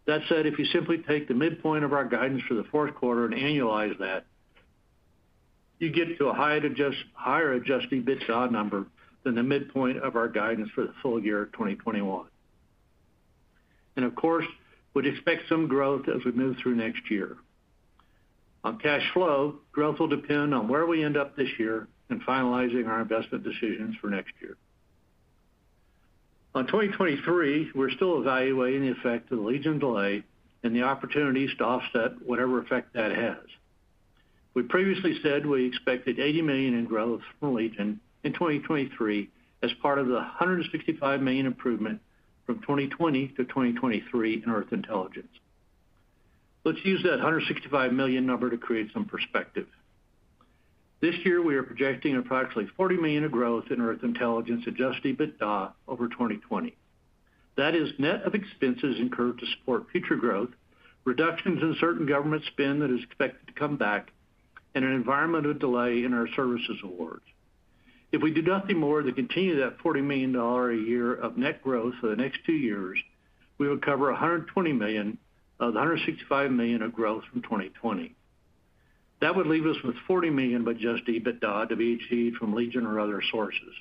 [0.06, 3.26] That said, if you simply take the midpoint of our guidance for the fourth quarter
[3.26, 4.26] and annualize that,
[5.80, 8.86] you get to a higher adjusted EBITDA number
[9.24, 12.26] than the midpoint of our guidance for the full year 2021.
[13.98, 14.46] Of course,
[14.94, 17.38] we'd expect some growth as we move through next year.
[18.64, 22.88] On cash flow, growth will depend on where we end up this year in finalizing
[22.88, 24.56] our investment decisions for next year.
[26.56, 30.24] On 2023, we're still evaluating the effect of the Legion delay
[30.64, 33.44] and the opportunities to offset whatever effect that has.
[34.54, 39.30] We previously said we expected 80 million in growth from Legion in 2023
[39.64, 42.00] as part of the 165 million improvement
[42.46, 45.28] from 2020 to 2023 in Earth Intelligence.
[46.66, 49.68] Let's use that $165 million number to create some perspective.
[51.02, 55.74] This year, we are projecting approximately 40 million of growth in Earth Intelligence adjusted EBITDA
[55.90, 56.76] over 2020.
[57.58, 60.52] That is net of expenses incurred to support future growth,
[61.04, 64.12] reductions in certain government spend that is expected to come back,
[64.74, 67.26] and an environment of delay in our services awards.
[68.14, 71.96] If we do nothing more than continue that $40 million a year of net growth
[72.00, 72.98] for the next two years,
[73.58, 75.18] we will cover $120 million
[75.60, 78.16] of the 165 million of growth from 2020.
[79.22, 82.86] That would leave us with $40 million of adjusted EBITDA to be achieved from Legion
[82.86, 83.74] or other sources,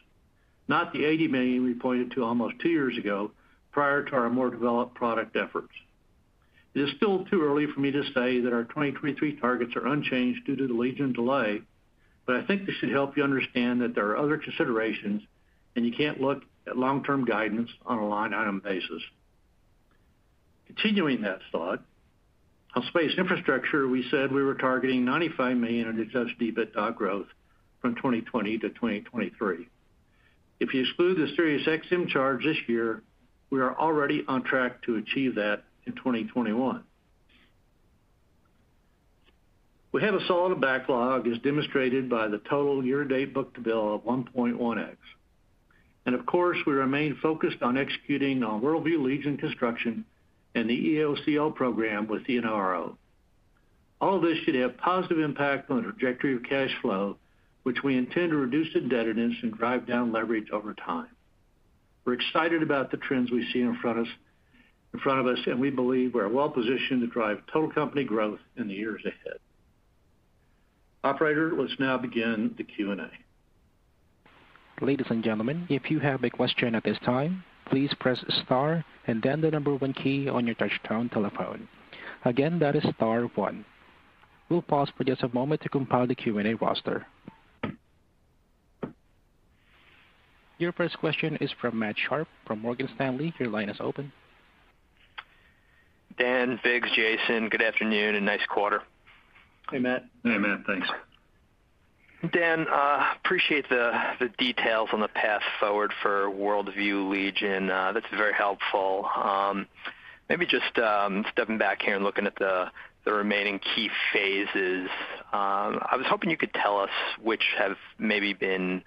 [0.69, 3.33] not the 80 million we pointed to almost two years ago
[3.73, 5.73] prior to our more developed product efforts.
[6.75, 10.47] It is still too early for me to say that our 2023 targets are unchanged
[10.47, 11.63] due to the Legion delay,
[12.27, 15.23] but I think this should help you understand that there are other considerations,
[15.75, 19.03] and you can't look at long-term guidance on a line item basis.
[20.77, 21.83] Continuing that thought,
[22.75, 27.27] on Space Infrastructure, we said we were targeting 95 million in adjusted EBITDA growth
[27.81, 29.69] from 2020 to 2023.
[30.61, 33.03] If you exclude the SiriusXM charge this year,
[33.51, 36.83] we are already on track to achieve that in 2021.
[39.93, 44.97] We have a solid backlog, as demonstrated by the total year-to-date book-to-bill of 1.1x.
[46.07, 50.07] And of course, we remain focused on executing on WorldView Legion construction
[50.55, 52.97] and the EOCL program with the NRO.
[54.01, 57.17] All of this should have positive impact on the trajectory of cash flow,
[57.63, 61.09] which we intend to reduce indebtedness and drive down leverage over time.
[62.05, 66.29] We're excited about the trends we see in front of us, and we believe we're
[66.29, 69.39] well-positioned to drive total company growth in the years ahead.
[71.05, 73.09] Operator, let's now begin the Q&A.
[74.85, 79.23] Ladies and gentlemen, if you have a question at this time, please press star and
[79.23, 81.67] then the number one key on your touch-tone telephone.
[82.27, 83.65] Again, that is star one.
[84.51, 87.07] We'll pause for just a moment to compile the Q&A roster.
[90.59, 93.33] Your first question is from Matt Sharpe from Morgan Stanley.
[93.41, 94.13] Your line is open.
[96.19, 98.83] Dan, Biggs, Jason, good afternoon and nice quarter.
[99.71, 100.05] Hey, Matt.
[100.23, 100.61] Hey, Matt.
[100.67, 100.87] Thanks.
[102.31, 107.69] Dan, I appreciate the details on the path forward for WorldView Legion.
[107.69, 109.09] Uh, that's very helpful.
[109.17, 109.67] Um,
[110.29, 112.71] maybe just um, stepping back here and looking at the
[113.05, 114.89] remaining key phases.
[115.33, 118.85] Um, I was hoping you could tell us which have maybe been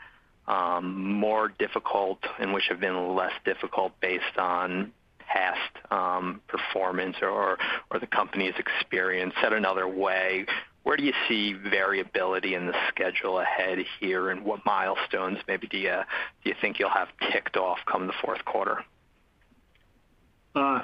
[0.81, 7.57] more difficult and which have been less difficult based on past performance or
[7.99, 9.33] the company's experience.
[9.41, 10.45] Said another way,
[10.85, 15.79] where do you see variability in the schedule ahead here, and what milestones maybe do
[15.79, 18.85] you think you'll have ticked off come the fourth quarter?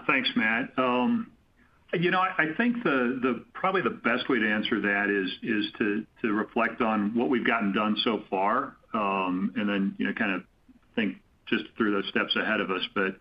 [0.07, 0.77] Thanks, Matt.
[0.77, 1.31] Um
[1.93, 2.77] you know, I think
[3.53, 5.09] probably the best way to answer that
[5.43, 10.43] is to reflect on what we've gotten done so far, and then kind of
[10.95, 12.81] think just through those steps ahead of us.
[12.95, 13.17] But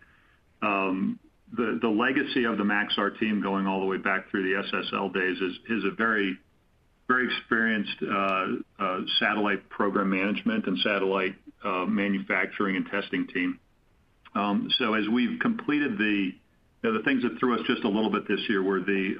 [0.66, 1.18] um
[1.52, 5.12] the the legacy of the Maxar team going all the way back through the SSL
[5.12, 5.36] days
[5.68, 6.38] is a very
[7.18, 8.46] experienced uh,
[8.78, 13.58] uh, satellite program management and satellite uh, manufacturing and testing team.
[14.34, 16.32] Um so as we've completed the
[16.82, 19.14] the things that threw us just a little bit this year were the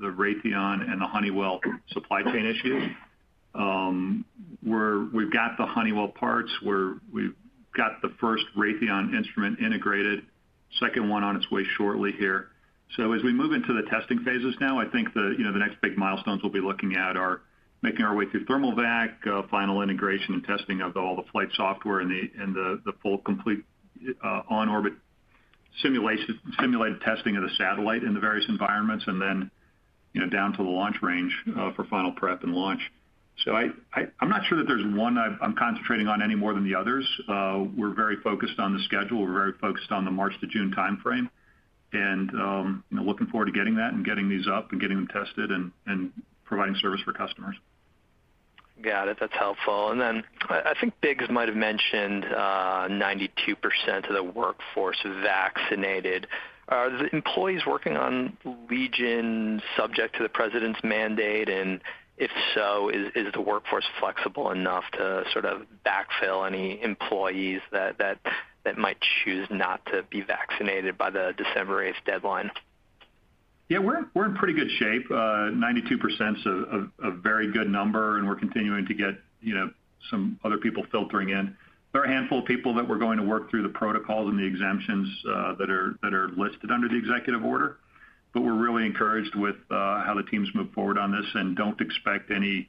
[0.00, 1.60] the Raytheon and the Honeywell
[1.92, 2.90] supply chain issues.
[3.54, 4.24] Um,
[4.62, 7.34] we've got the Honeywell parts, we've
[7.76, 10.24] got the first Raytheon instrument integrated,
[10.80, 12.48] second one on its way shortly here.
[12.96, 15.58] So as we move into the testing phases now, I think the you know, the
[15.58, 17.40] next big milestones we'll be looking at are
[17.82, 21.48] making our way through thermal vac, uh, final integration and testing of all the flight
[21.54, 23.64] software and the and the the full complete
[24.22, 24.92] uh, on-orbit
[25.82, 29.50] simulated testing of the satellite in the various environments, and then
[30.12, 32.80] you know, down to the launch range uh, for final prep and launch.
[33.44, 37.04] So I'm not sure that there's one I'm concentrating on any more than the others.
[37.28, 39.22] We're very focused on the schedule.
[39.22, 41.28] We're very focused on the March to June timeframe,
[41.94, 45.50] and um, looking forward to getting that and getting these up and getting them tested
[45.50, 46.12] and
[46.44, 47.56] providing service for customers.
[48.82, 49.18] Got it.
[49.20, 49.90] That's helpful.
[49.90, 56.26] And then I think Biggs might have mentioned uh, 92% of the workforce vaccinated.
[56.68, 58.36] Are the employees working on
[58.68, 61.48] Legion subject to the President's mandate?
[61.48, 61.80] And
[62.18, 68.18] if so, is the workforce flexible enough to sort of backfill any employees that
[68.78, 72.50] might choose not to be vaccinated by the December 8th deadline?
[73.68, 75.10] Yeah, we're in pretty good shape.
[75.10, 79.70] Uh, 92% is a very good number, and we're continuing to get you know,
[80.10, 81.56] some other people filtering in.
[81.92, 84.38] There are a handful of people that we're going to work through the protocols and
[84.38, 87.78] the exemptions uh, that are listed under the executive order.
[88.32, 91.80] But we're really encouraged with uh, how the teams move forward on this and don't
[91.80, 92.68] expect any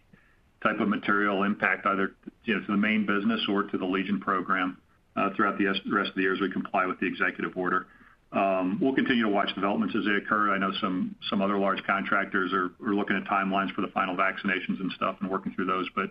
[0.61, 2.13] type of material impact either
[2.45, 4.77] to the main business or to the Legion program
[5.15, 7.87] Uh, throughout the rest of the year as we comply with the executive order.
[8.33, 10.53] Um, we'll continue to watch developments as they occur.
[10.53, 14.91] I know some other large contractors are looking at timelines for the final vaccinations and
[14.91, 15.87] stuff and working through those.
[15.95, 16.09] But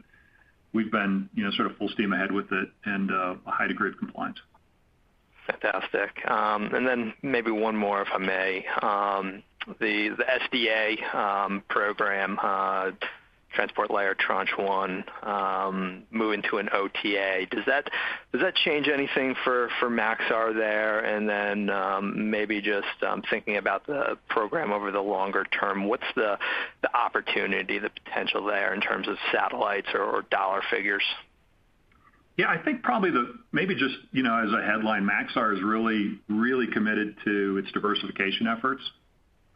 [0.73, 3.67] we've been you know, sort of full steam ahead with it and uh, a high
[3.67, 4.38] degree of compliance.
[5.47, 6.27] Fantastic.
[6.31, 8.65] Um and then maybe one more, if I may.
[8.81, 9.42] Um,
[9.79, 10.17] the
[10.50, 12.92] SDA um, program, uh,
[13.55, 15.05] Transport Layer Tranche 1,
[16.11, 17.46] moving to an OTA.
[17.50, 21.00] Does that change anything for Maxar there?
[21.00, 22.87] And then um maybe just
[23.31, 26.38] thinking about the program over the longer term, what's the
[26.94, 31.05] opportunity, the potential there in terms of satellites or dollar figures?
[32.37, 36.19] Yeah, I think probably the maybe just you know, as a headline, Maxar is really,
[36.29, 38.83] really committed to its diversification efforts.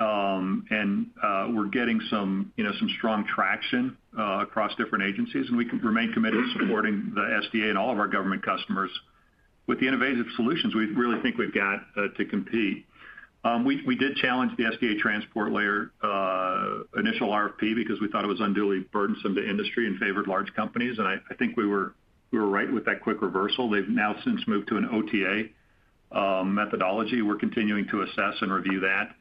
[0.01, 5.47] Um, and uh, we're getting some you know, some strong traction uh, across different agencies,
[5.49, 8.91] and we remain committed to supporting the SDA and all of our government customers
[9.67, 12.87] with the innovative solutions we really think we've got uh, to compete.
[13.45, 15.93] Um we did challenge the SDA Transport Layer
[16.99, 20.99] initial RFP because we thought it was unduly burdensome to industry and favored large companies.
[20.99, 21.95] And I think we were
[22.33, 23.71] we were right with that quick reversal.
[23.71, 27.23] They've now since moved to an OTA methodology.
[27.23, 29.15] We're continuing to assess and review that.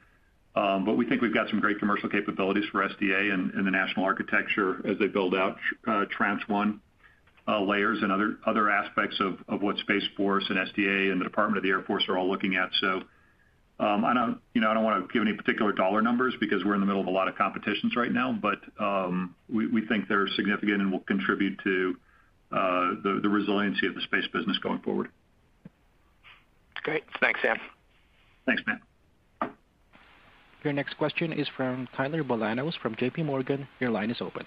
[0.58, 4.06] Um, but we think we've got some great commercial capabilities for SDA and the national
[4.06, 5.56] architecture as they build out
[5.88, 6.82] uh, Tranche 1
[7.48, 11.64] uh, layers and other aspects of what Space Force and SDA and the Department of
[11.64, 12.70] the Air Force are all looking at.
[12.82, 13.02] So
[13.80, 16.74] um I don't, you know, I don't wanna give any particular dollar numbers because we're
[16.74, 18.32] in the middle of a lot of competitions right now.
[18.32, 21.96] But um, we think they're significant and will contribute to
[22.52, 25.10] uh, the resiliency of the space business going forward.
[26.82, 27.04] Great.
[27.20, 27.58] Thanks, Sam.
[28.48, 28.80] Thanks, Matt.
[30.64, 33.68] Your next question is from Tyler Bolanos from JPMorgan.
[33.80, 34.46] Your line is open.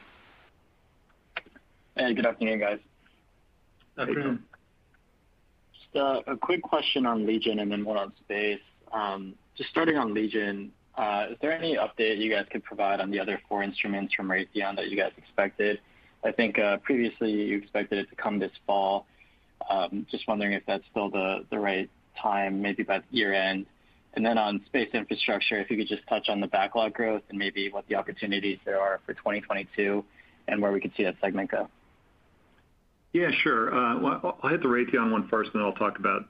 [1.96, 2.78] Hey, good afternoon, guys.
[3.96, 4.42] Afternoon.
[5.72, 8.60] Just uh, a quick question on Legion and then one on space.
[8.92, 13.10] Um, just starting on Legion, uh, is there any update you guys could provide on
[13.10, 15.80] the other four instruments from Raytheon that you guys expected?
[16.24, 19.06] I think uh, previously you expected it to come this fall.
[19.68, 21.88] Um, just wondering if that's still the right
[22.20, 23.66] time, maybe by year-end.
[24.16, 27.70] Then on space infrastructure, if you could just touch on the backlog growth and maybe
[27.70, 30.04] what the opportunities there are for 2022
[30.46, 31.68] and where we could see that segment go.
[33.12, 33.74] Yeah, sure.
[33.74, 36.26] Uh, well, I'll hit the Raytheon one first, and then I'll talk about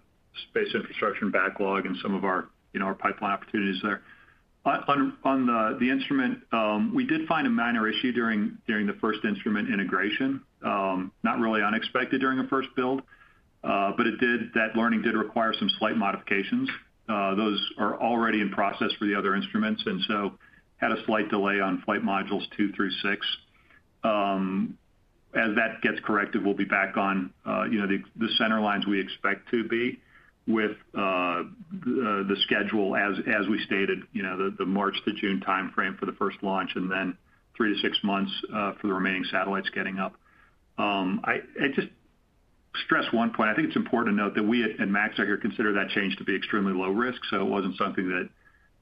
[0.51, 4.03] space infrastructure and backlog and some of our, you know, our pipeline opportunities there.
[4.65, 4.81] Uh,
[5.25, 5.47] on
[5.81, 10.43] the instrument, um, we did find a minor issue during the first instrument integration.
[10.63, 13.01] Um, not really unexpected during a first build,
[13.65, 16.69] uh, but that learning did require some slight modifications.
[17.11, 20.33] Uh, those are already in process for the other instruments, and so
[20.77, 23.27] had a slight delay on flight modules two through six.
[24.05, 24.79] Um,
[25.35, 29.01] as that gets corrected, we'll be back on, uh, you know, the center lines we
[29.01, 29.99] expect to be
[30.47, 31.43] with uh,
[31.85, 36.13] the schedule as as we stated, you know, the March to June timeframe for the
[36.13, 37.17] first launch, and then
[37.57, 40.15] three to six months for the remaining satellites getting up.
[40.79, 41.41] Um, I
[41.75, 41.89] just
[42.85, 43.51] stress one point.
[43.51, 46.25] I think it's important to note that we at Maxar here consider that change to
[46.25, 48.29] be extremely low risk, so it wasn't something that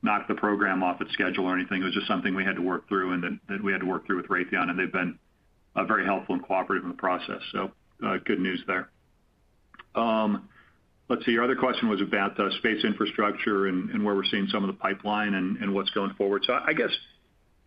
[0.03, 1.82] knocked the program off its schedule or anything.
[1.82, 4.07] It was just something we had to work through and that we had to work
[4.07, 5.18] through with Raytheon, and they've been
[5.74, 7.41] uh, very helpful and cooperative in the process.
[7.53, 7.70] So
[8.05, 8.91] uh good news there.
[9.95, 10.49] Um,
[11.09, 11.32] let's see.
[11.32, 14.78] Your other question was about uh, space infrastructure and where we're seeing some of the
[14.78, 16.45] pipeline and what's going forward.
[16.47, 16.91] So I guess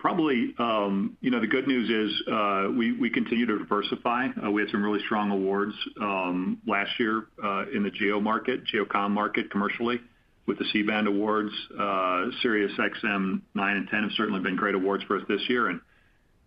[0.02, 4.28] probably, um, you know, the good news is, uh we continue to diversify.
[4.44, 8.64] Uh, we had some really strong awards um, last year uh, in the GEO market,
[8.66, 10.02] GEO comm market commercially
[10.48, 11.52] with the C-band awards.
[11.78, 15.80] Uh, SiriusXM 9 and 10 have certainly been great awards for us this year, and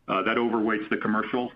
[0.09, 1.53] that overweights the commercial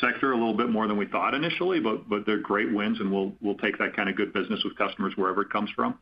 [0.00, 3.12] sector a little bit more than we thought initially, but but they're great wins, and
[3.12, 5.98] we'll we'll take that kind of good business with customers wherever it comes from.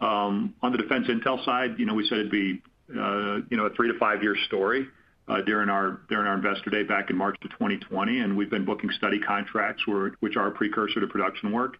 [0.00, 3.64] Um, on the defense intel side, you know, we said it'd be, Uh, you know,
[3.66, 4.86] a three to five-year story
[5.26, 8.64] uh during our during our Investor Day back in March of 2020, and we've been
[8.64, 9.82] booking study contracts
[10.20, 11.78] which are a precursor to production work.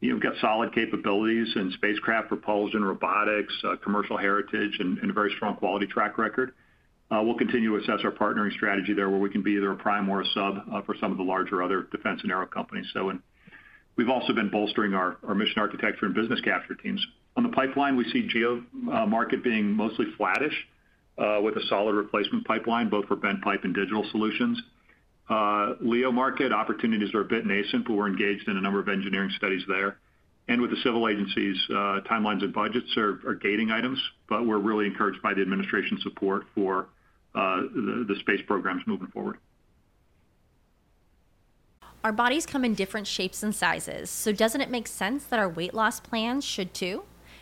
[0.00, 5.12] You know, we've got solid capabilities in spacecraft propulsion, robotics, uh, commercial heritage, and a
[5.12, 6.52] very strong quality track record.
[7.10, 9.76] Uh, we'll continue to assess our partnering strategy there, where we can be either a
[9.76, 12.86] prime or a sub for some of the larger other defense and aero companies.
[12.92, 13.20] So and
[13.96, 17.04] we've also been bolstering our mission architecture and business capture teams.
[17.36, 20.54] On the pipeline, we see GEO uh, market being mostly flattish
[21.18, 24.60] uh, with a solid replacement pipeline, both for bent pipe and digital solutions.
[25.28, 28.88] Uh, LEO market opportunities are a bit nascent, but we're engaged in a number of
[28.88, 29.98] engineering studies there.
[30.48, 35.20] And with the civil agencies, timelines and budgets are gating items, but we're really encouraged
[35.20, 36.86] by the administration support for
[37.34, 39.38] the space programs moving forward.
[42.04, 45.48] Our bodies come in different shapes and sizes, so doesn't it make sense that our
[45.48, 47.02] weight loss plans should too?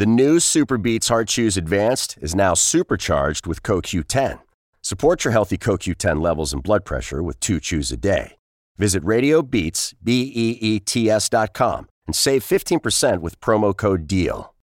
[0.00, 4.40] The new Super Beets Heart Chews Advanced is now supercharged with CoQ10.
[4.80, 8.38] Support your healthy CoQ10 levels and blood pressure with two chews a day.
[8.78, 14.54] Visit RadioBeats, B-E-E-T-S dot com and save 15% with promo code DEAL.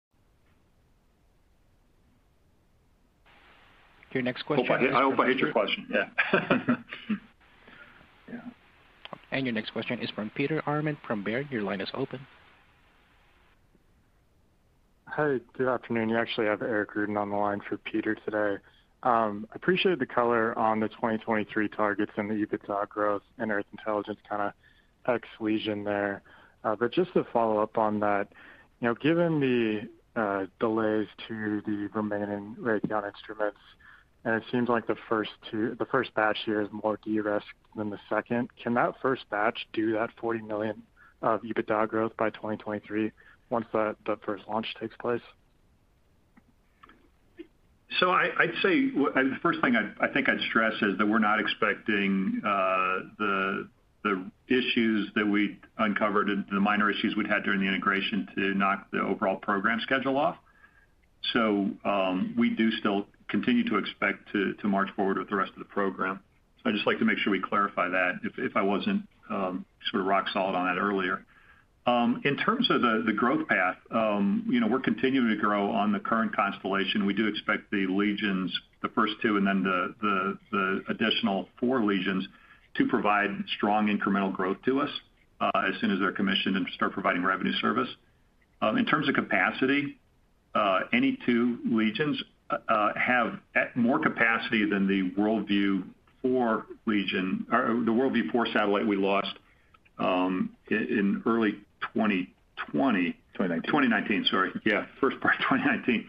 [4.14, 4.66] Your next question.
[4.66, 5.88] Hope I, is I hope from I hit your Peter- question.
[8.28, 8.40] Yeah.
[9.30, 11.52] And your next question is from Peter Arment from Baird.
[11.52, 12.26] Your line is open.
[15.10, 16.10] Hi, good afternoon.
[16.10, 18.62] You actually have Eric Ruden on the line for Peter today.
[19.04, 23.66] Um, I appreciate the color on the 2023 targets and the EBITDA growth and Earth
[23.72, 24.54] Intelligence kind of
[25.12, 26.22] ex Legion there.
[26.64, 28.28] Uh, But just to follow up on that,
[28.82, 29.90] you know, given the
[30.22, 33.60] uh, delays to the remaining Raytheon instruments,
[34.26, 37.90] and it seems like the first two, the first batch here is more de-risked than
[37.90, 38.50] the second.
[38.62, 40.84] Can that first batch do that 40 million
[41.22, 43.12] of EBITDA growth by 2023
[43.50, 43.96] once that
[44.26, 45.22] first launch takes place?
[48.00, 52.42] So I'd say the first thing I think I'd stress is that we're not expecting
[52.46, 53.70] uh, the
[54.48, 58.88] issues that we uncovered, and the minor issues we'd had during the integration, to knock
[58.92, 60.38] the overall program schedule off.
[61.34, 65.60] So um, we do still continue to expect to, march forward with the rest of
[65.60, 66.20] the program.
[66.66, 70.02] I'd just like to make sure we clarify that if, if I wasn't um, sort
[70.02, 71.26] of rock solid on that earlier.
[71.88, 75.94] Um, In terms of the growth path, um, you know, we're continuing to grow on
[75.94, 77.06] the current constellation.
[77.06, 82.28] We do expect the Legions, the first two, and then the additional four Legions
[82.76, 84.90] to provide strong incremental growth to us,
[85.40, 87.90] uh, as soon as they're commissioned and start providing revenue service.
[88.62, 89.98] Um, In terms of capacity,
[90.56, 93.40] uh, any two Legions uh, have
[93.76, 95.84] more capacity than the WorldView
[96.22, 99.34] 4 Legion, or the WorldView 4 satellite we lost
[100.70, 101.56] in early
[101.94, 103.14] 2020.
[103.34, 103.62] 2019.
[103.68, 104.52] 2019, sorry.
[104.66, 106.08] Yeah, first part of 2019.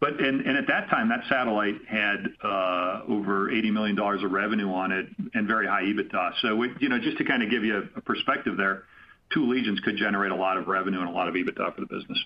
[0.00, 4.72] But and and At that time, that satellite had uh, over $80 million of revenue
[4.72, 6.78] on it and very high EBITDA.
[6.80, 8.84] You know, Just to kind of give you a perspective there,
[9.32, 11.86] two Legions could generate a lot of revenue and a lot of EBITDA for the
[11.86, 12.18] business.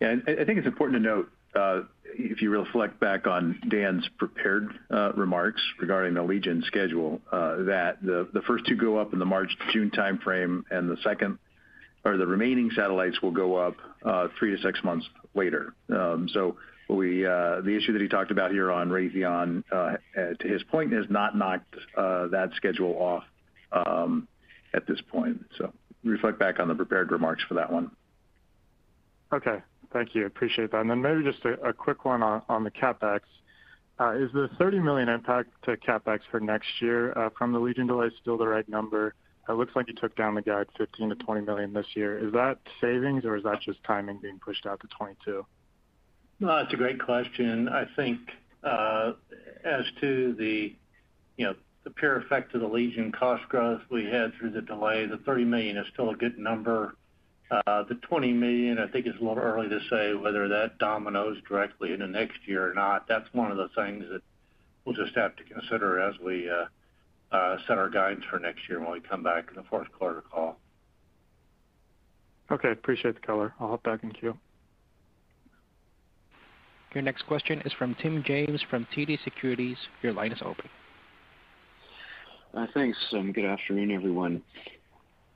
[0.00, 1.82] Yeah, and I think it's important to note, uh,
[2.16, 7.98] if you reflect back on Dan's prepared uh, remarks regarding the Legion schedule, uh, that
[8.02, 11.38] the the first two go up in the March-June timeframe, and the second
[12.04, 15.74] or the remaining satellites will go up uh, three to six months later.
[15.88, 16.56] Um, So
[16.88, 19.96] we uh, the issue that he talked about here on Raytheon, uh,
[20.38, 23.24] to his point, has not knocked uh, that schedule off
[23.72, 24.28] um,
[24.74, 25.44] at this point.
[25.56, 25.72] So
[26.04, 27.90] reflect back on the prepared remarks for that one.
[29.32, 29.58] Okay.
[29.92, 30.26] Thank you.
[30.26, 30.80] Appreciate that.
[30.80, 33.20] And then maybe just a quick one on the CapEx.
[34.00, 37.86] Uh, Is the 30 million impact to CapEx for next year uh, from the Legion
[37.86, 39.14] delay still the right number?
[39.48, 42.18] It looks like you took down the guide $15 million-$20 million this year.
[42.18, 45.44] Is that savings, or is that just timing being pushed out to 22?
[46.40, 47.68] No, that's a great question.
[47.68, 48.20] I think,
[48.62, 49.12] uh,
[49.64, 50.74] as to the,
[51.36, 55.06] you know, the pure effect of the Legion cost growth we had through the delay,
[55.06, 56.96] the 30 million is still a good number.
[57.50, 61.36] Uh, The 20 million, I think it's a little early to say whether that dominoes
[61.46, 63.06] directly into next year or not.
[63.06, 64.22] That's one of the things that
[64.84, 66.64] we'll just have to consider as we uh,
[67.66, 70.58] set our guidance for next year when we come back in the fourth quarter call.
[72.50, 72.70] Okay.
[72.70, 73.54] Appreciate the color.
[73.58, 74.36] I'll hop back in queue.
[76.94, 79.76] Your next question is from Tim James from TD Securities.
[80.02, 80.68] Your line is open.
[82.56, 82.98] Uh, Thanks.
[83.12, 84.40] um, Good afternoon, everyone.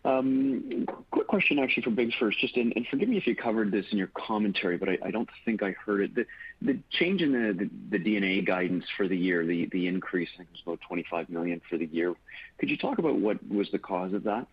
[0.08, 3.70] Um, Quick question actually for Biggs first, just and and forgive me if you covered
[3.70, 6.14] this in your commentary, but I I don't think I heard it.
[6.14, 6.26] The
[6.62, 10.48] the change in the the D&A guidance for the year, the the increase, I think
[10.50, 12.14] it was about 25 million for the year.
[12.58, 14.46] Could you talk about what was the cause of that?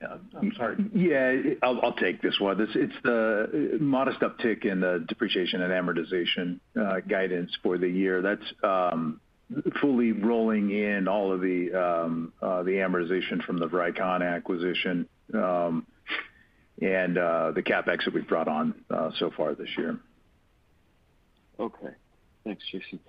[0.00, 0.76] Yeah, I'm sorry.
[0.92, 2.60] Yeah, I'll I'll take this one.
[2.60, 8.20] It's it's the modest uptick in the depreciation and amortization uh, guidance for the year.
[8.20, 9.20] That's um,
[9.80, 15.86] fully rolling in all of the um, uh, the amortization from the Vricon acquisition, um,
[16.80, 19.98] and uh, the CapEx that we've brought on uh, so far this year.
[21.60, 21.90] Okay.
[22.44, 23.00] Thanks, Jason.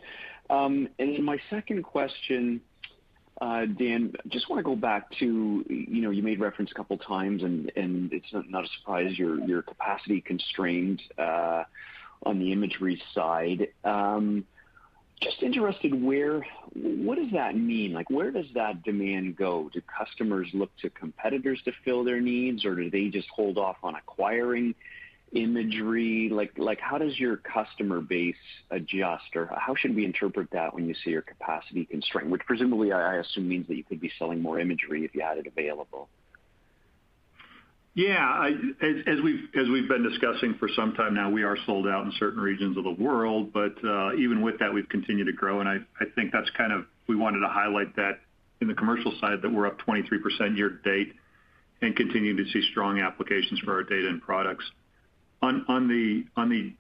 [0.50, 2.62] Um, And then my second question,
[3.42, 7.44] Dan, just want to go back to, you know, you made reference a couple times,
[7.44, 13.68] and and it's not a surprise you're capacity constrained on the imagery side.
[15.22, 17.94] Just interested, where what does that mean?
[17.94, 19.70] Like, where does that demand go?
[19.74, 23.78] Do customers look to competitors to fill their needs, or do they just hold off
[23.82, 24.76] on acquiring
[25.32, 26.30] imagery?
[26.30, 28.36] Like, like how does your customer base
[28.72, 32.30] adjust, or how should we interpret that when you say your capacity constraint?
[32.30, 35.38] Which presumably, I assume means that you could be selling more imagery if you had
[35.38, 36.10] it available.
[38.82, 42.06] As as we've as we've been discussing for some time now, we are sold out
[42.06, 43.54] in certain regions of the world.
[43.54, 45.62] But uh, even with that, we've continued to grow.
[45.62, 45.80] And I
[46.16, 48.20] think that's kind of we wanted to highlight that
[48.60, 51.14] in the commercial side, that we're up 23% year to date
[51.82, 54.66] and continue to see strong applications for our data and products.
[55.42, 56.74] On on the on the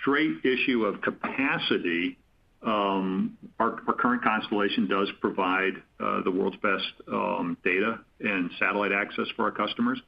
[0.00, 2.18] straight issue of capacity,
[2.64, 9.26] Um, our current constellation does provide uh, the world's best um, data and satellite access
[9.36, 10.00] for our customers.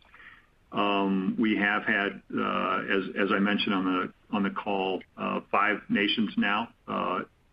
[0.72, 2.80] Um, we have had, uh,
[3.22, 6.68] as I mentioned on the on the call, uh, five nations now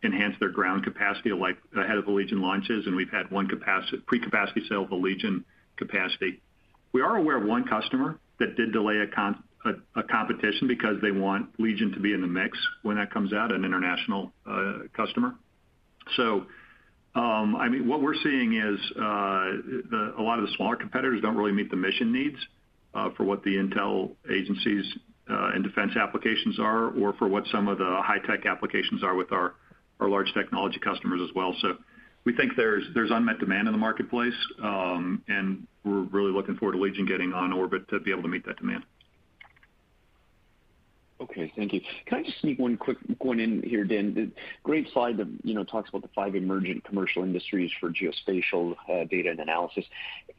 [0.04, 4.84] enhance their ground capacity ahead of the Legion launches, and we've had one pre-capacity sale
[4.84, 5.46] of the Legion
[5.78, 6.42] capacity.
[6.92, 9.08] We are aware of one customer that did delay a
[10.10, 13.64] competition because they want Legion to be in the mix when that comes out, an
[13.66, 15.36] international uh, customer.
[16.16, 16.46] So
[17.16, 21.38] um I mean, what we're seeing is uh, a lot of the smaller competitors don't
[21.38, 22.38] really meet the mission needs
[22.94, 24.86] uh, for what the intel agencies
[25.28, 29.56] and defense applications are or for what some of the high-tech applications are with our
[30.02, 31.56] large technology customers as well.
[31.62, 31.78] So
[32.26, 36.74] we think there's there's unmet demand in the marketplace, um, and we're really looking forward
[36.74, 38.84] to Legion getting on orbit to be able to meet that demand.
[41.22, 41.52] Okay.
[41.56, 41.82] Thank you.
[42.06, 44.14] Can I just sneak one quick one in here, Dan?
[44.14, 44.30] The
[44.64, 49.06] great slide that, you know, talks about the five emergent commercial industries for geospatial uh,
[49.06, 49.86] data and analysis.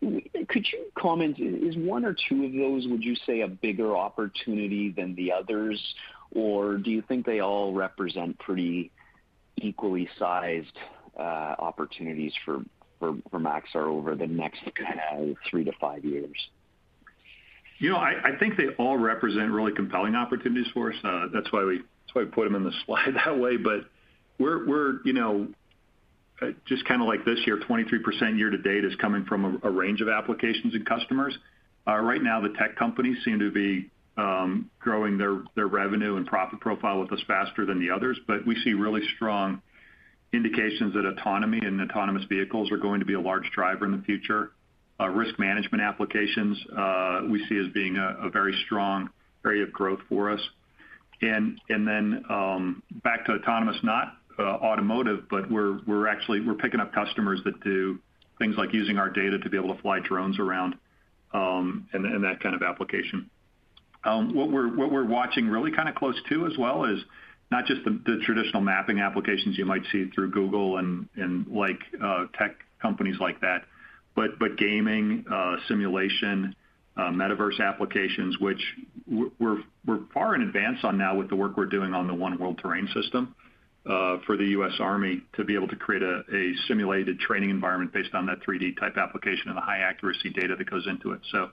[0.00, 4.90] Could you comment, is one or two of those, would you say, a bigger opportunity
[4.90, 5.80] than the others?
[6.34, 8.90] Or do you think they all represent pretty
[9.56, 10.76] equally sized
[11.18, 12.62] uh, opportunities for
[13.32, 15.00] Maxar over the next kind
[15.30, 16.36] of three to five years?
[17.84, 20.98] You know, I think they all represent really compelling opportunities for us.
[21.04, 23.58] Uh, that's why we put them in the slide that way.
[23.58, 23.80] But
[24.38, 25.48] we're, you know,
[26.40, 30.00] uh, just kinda like this year, 23% year to date is coming from a range
[30.00, 31.36] of applications and customers.
[31.86, 36.60] Uh, right now, the tech companies seem to be um, growing their revenue and profit
[36.60, 38.18] profile with us faster than the others.
[38.26, 39.60] But we see really strong
[40.32, 44.02] indications that autonomy and autonomous vehicles are going to be a large driver in the
[44.04, 44.52] future.
[45.00, 49.10] Uh, risk management applications, uh, we see as being a very strong
[49.44, 50.40] area of growth for us.
[51.20, 56.54] And and then, um, back to autonomous, not uh, automotive, but we're we're actually we're
[56.54, 57.98] picking up customers that do
[58.38, 60.74] things like using our data to be able to fly drones around,
[61.32, 63.30] um and and that kind of application.
[64.04, 66.98] Um what we're what we're watching really kind of close to as well is
[67.50, 71.80] not just the traditional mapping applications you might see through Google and and like
[72.38, 73.64] tech companies like that,
[74.14, 76.54] but gaming, uh, simulation,
[76.96, 78.62] uh, metaverse applications, which
[79.06, 79.58] we're
[80.12, 82.88] far in advance on now with the work we're doing on the One World Terrain
[82.94, 83.34] system
[83.86, 84.72] uh, for the U.S.
[84.80, 88.96] Army to be able to create a simulated training environment based on that 3D type
[88.96, 91.20] application and the high accuracy data that goes into it.
[91.32, 91.50] So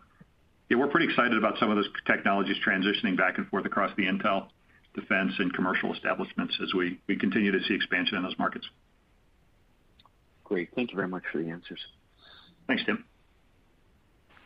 [0.70, 4.03] yeah, we're pretty excited about some of those technologies transitioning back and forth across the
[4.03, 4.47] intel,
[4.93, 8.66] defense, and commercial establishments as we continue to see expansion in those markets.
[10.45, 10.70] Great.
[10.76, 11.80] Thank you very much for the answers.
[12.68, 13.03] Thanks, Tim.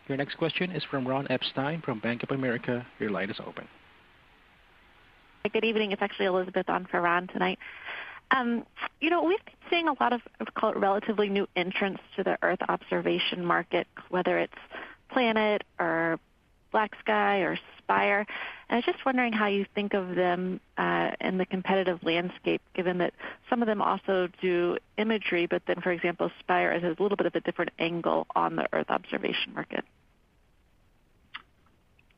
[0.07, 2.85] Your next question is from Ron Epstein from Bank of America.
[2.99, 3.67] Your line is open.
[5.51, 5.91] Good evening.
[5.91, 7.59] It's actually Elizabeth on for Ron tonight.
[8.31, 8.65] Um,
[8.99, 10.21] you know, we've been seeing a lot of
[10.55, 14.53] call it relatively new entrants to the Earth observation market, whether it's
[15.09, 16.19] Planet or
[16.73, 18.25] BlackSky or Spire.
[18.69, 22.97] I was just wondering how you think of them uh, in the competitive landscape, given
[22.97, 23.13] that
[23.49, 27.27] some of them also do imagery, but then, for example, Spire has a little bit
[27.27, 29.85] of a different angle on the Earth observation market.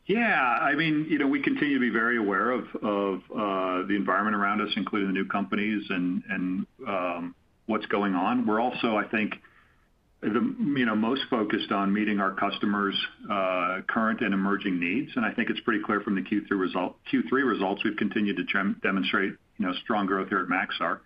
[0.06, 0.42] Yeah.
[0.62, 4.62] I mean, you know, we continue to be very aware of uh, the environment around
[4.62, 8.48] us, including the new companies and um, what's going on.
[8.48, 9.36] We're also, I think,
[10.24, 13.00] you know, most focused on meeting our customers'
[13.30, 15.12] uh, current and emerging needs.
[15.16, 19.66] And I think it's pretty clear from the Q3 results, we've continued to demonstrate, you
[19.66, 21.00] know, strong growth here at Maxar.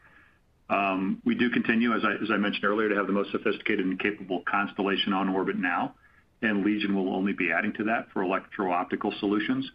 [0.70, 3.86] Um, we do continue, as I as I mentioned earlier, to have the most sophisticated
[3.86, 5.95] and capable constellation on orbit now,
[6.41, 9.70] and Legion will only be adding to that for electro-optical solutions.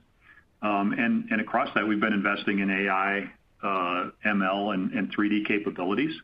[0.62, 3.30] Um and across that, we've been investing in AI,
[3.62, 6.14] uh, ML, and 3D capabilities.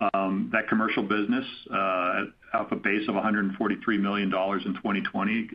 [0.00, 5.48] That commercial business off a base of $143 million in 2020,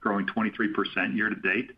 [0.00, 1.70] growing 23% year to date,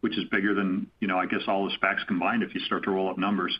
[0.00, 2.84] which is bigger than, you know, I guess all the SPACs combined if you start
[2.84, 3.56] to roll up numbers.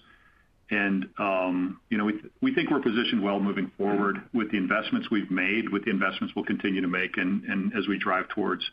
[0.71, 5.11] And um, you know, we we think we're positioned well moving forward with the investments
[5.11, 8.65] we've made, with the investments we'll continue to make and as we drive towards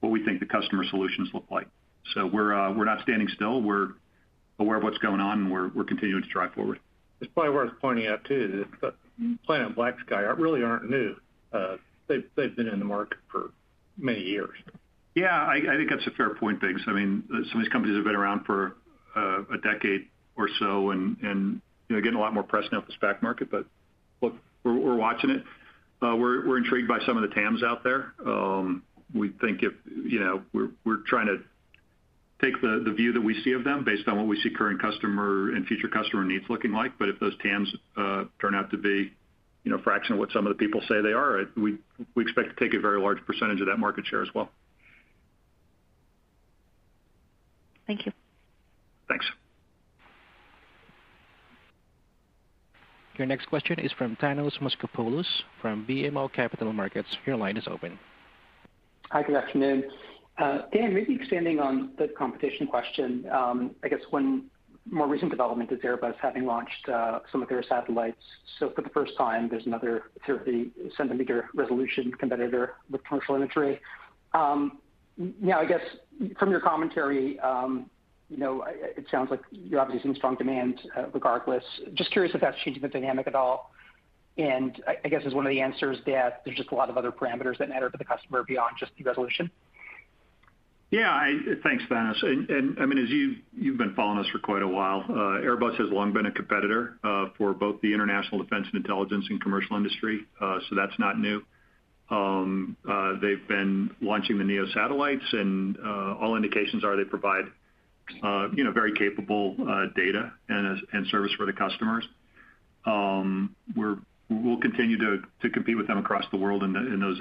[0.00, 1.66] what we think the customer solutions look like.
[2.14, 3.62] So we're uh we're not standing still.
[3.62, 3.88] We're
[4.58, 6.78] aware of what's going on, and we're we're continuing to drive forward.
[7.20, 8.94] It's probably worth pointing out too that
[9.44, 11.14] Planet and BlackSky really aren't new.
[11.52, 11.76] Uh,
[12.08, 13.50] they've they've been in the market for
[13.98, 14.56] many years.
[15.14, 16.82] Yeah, I think that's a fair point, Biggs.
[16.86, 18.76] I mean, uh, some of these companies have been around for
[19.16, 20.06] uh, a decade
[20.36, 23.50] or so and, you know, getting a lot more press now with the SPAC market.
[23.50, 23.66] But
[24.22, 25.44] look, we're watching it.
[26.00, 28.14] We're we're intrigued by some of the TAMs out there.
[28.24, 31.42] Um, we think if, you know, we're we're trying to
[32.40, 35.52] take the view that we see of them based on what we see current customer
[35.54, 36.98] and future customer needs looking like.
[36.98, 39.12] But if those TAMs uh, turn out to be,
[39.64, 41.78] you know, a fraction of what some of the people say they are, we
[42.14, 44.50] we expect to take a very large percentage of that market share as well.
[47.86, 48.12] Thank you.
[49.08, 49.26] Thanks.
[53.16, 55.26] Your next question is from Thanos Moschopoulos
[55.60, 57.08] from BMO Capital Markets.
[57.26, 57.98] Your line is open.
[59.10, 59.84] Hi, good afternoon.
[60.72, 63.26] Dan, maybe expanding on the competition question.
[63.30, 64.46] Um, I guess one
[64.90, 68.22] more recent development is Airbus having launched uh, some of their satellites.
[68.58, 73.80] So for the first time, there's another 30-centimeter resolution competitor with commercial imagery.
[74.32, 74.78] Um,
[75.18, 75.82] now I guess
[76.38, 77.90] from your commentary, um,
[78.30, 81.64] you know, it sounds like you're obviously seeing strong demand, uh, regardless.
[81.94, 83.72] Just curious if that's changing the dynamic at all.
[84.38, 87.10] And I guess is one of the answers that there's just a lot of other
[87.10, 89.50] parameters that matter to the customer beyond just the resolution?
[90.90, 91.24] Yeah,
[91.62, 92.20] thanks, Thanos.
[92.24, 93.08] And I mean, as
[93.52, 96.98] you've been following us for quite a while, uh, Airbus has long been a competitor
[97.04, 100.22] uh, for both the international defense and intelligence and commercial industry.
[100.40, 101.42] Uh, so that's not new.
[102.10, 102.76] Um,
[103.22, 105.78] they've been launching the NEO satellites, and
[106.20, 107.44] all indications are they provide,
[108.56, 109.54] you know, very capable
[109.94, 112.04] data and service for the customers.
[112.84, 117.20] Um, we'll continue to compete with them across the world in those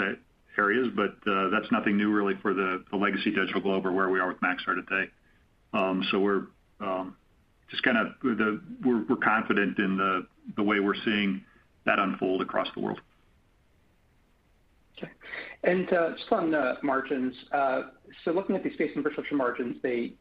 [0.59, 4.19] areas, but uh, that's nothing new really for the legacy Digital Globe or where we
[4.19, 5.05] are with Maxar today.
[5.73, 6.43] Um so we're
[6.81, 7.15] um,
[7.71, 8.07] just kind of
[8.85, 9.91] we're confident in
[10.57, 11.43] the way we're seeing
[11.85, 12.99] that unfold across the world.
[14.97, 15.11] Okay.
[15.63, 17.33] And uh, just on the margins.
[17.51, 20.13] So looking at the Space & Infrastructure margins, they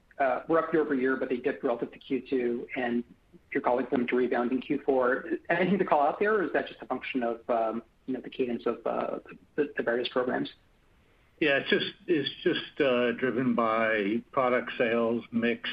[0.49, 3.05] were up year-over-year, but they dipped relative to Q2, and
[3.53, 5.39] you're calling them to rebound in Q4.
[5.51, 8.21] Anything to call out there, or is that just a function of, um, you know,
[8.21, 9.19] the cadence of uh,
[9.57, 10.49] the various programs?
[11.41, 11.61] Yeah,
[12.09, 15.69] it's just uh, driven by product sales mix,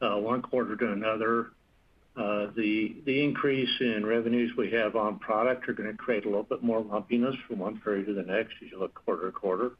[0.00, 1.48] uh, one quarter to another.
[2.14, 6.80] The increase in revenues we have on product are gonna create a little bit more
[6.80, 9.72] lumpiness from one period to the next as you look quarter to quarter.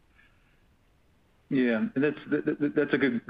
[1.51, 1.85] Yeah.
[1.95, 3.21] And that's a good,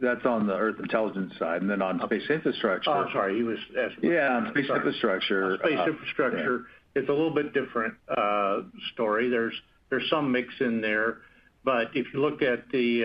[0.00, 1.60] that's on the Earth Intelligence side.
[1.60, 2.90] And then on oh, Space Infrastructure.
[2.90, 3.36] Oh, sorry.
[3.36, 4.10] He was asking.
[4.10, 5.58] Yeah, on Space Infrastructure.
[5.58, 6.64] Space Infrastructure,
[6.96, 8.62] it's a little bit different uh,
[8.94, 9.28] story.
[9.28, 9.54] There's
[9.90, 11.18] there's some mix in there.
[11.62, 13.04] But if you look at the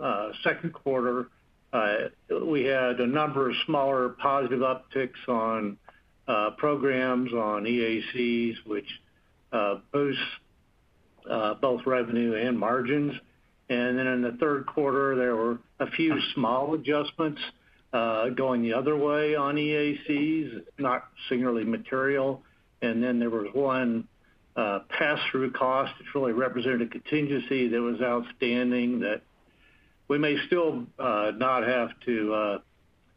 [0.00, 1.28] uh, uh, second quarter,
[2.46, 5.76] we had a number of smaller positive upticks on
[6.56, 8.88] programs on EACs, which
[9.92, 10.22] boosts
[11.60, 13.12] both revenue and margins.
[13.68, 17.40] And then in the third quarter, there were a few small adjustments
[17.92, 22.42] going the other way on EACs, not singularly material.
[22.82, 24.08] And then there was one
[24.56, 29.22] uh, pass-through cost, which really represented a contingency that was outstanding that
[30.08, 32.60] we may still uh, not have to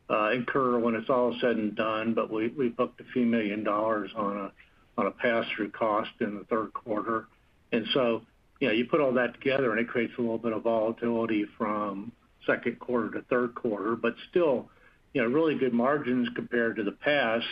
[0.10, 4.38] uh, incur when it's all said and done, but we booked $a few million on
[4.38, 4.52] a
[4.98, 7.28] on a pass-through cost in the third quarter.
[7.74, 8.22] And so,
[8.62, 11.46] you know, you put all that together, and it creates a little bit of volatility
[11.58, 12.14] from
[12.46, 13.98] second quarter to third quarter.
[13.98, 14.70] But still,
[15.14, 17.46] you know, really good margins compared to the past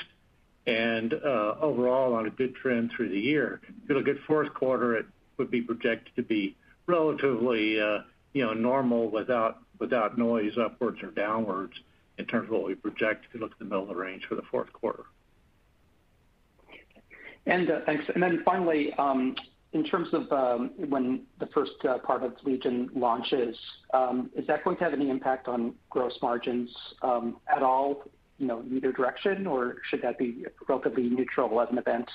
[0.66, 3.59] and uh, overall on a good trend through the year.
[3.84, 5.05] If you look at fourth quarter, it
[5.38, 6.55] would be projected to be
[6.88, 7.99] relatively, uh,
[8.34, 11.74] you know, normal without without noise upwards or downwards
[12.18, 14.24] in terms of what we project if you look at the middle of the range
[14.30, 15.03] for the fourth quarter.
[17.45, 18.05] And uh thanks.
[18.14, 19.36] And then finally, um,
[19.74, 23.57] in terms of um, when the first uh, part of Legion launches,
[23.93, 26.70] um, is that going to have any impact on gross margins
[27.03, 28.03] at all,
[28.50, 29.48] in either direction?
[29.48, 32.10] Or should that be relatively neutral as an event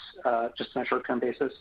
[0.57, 1.53] just on a short-term basis?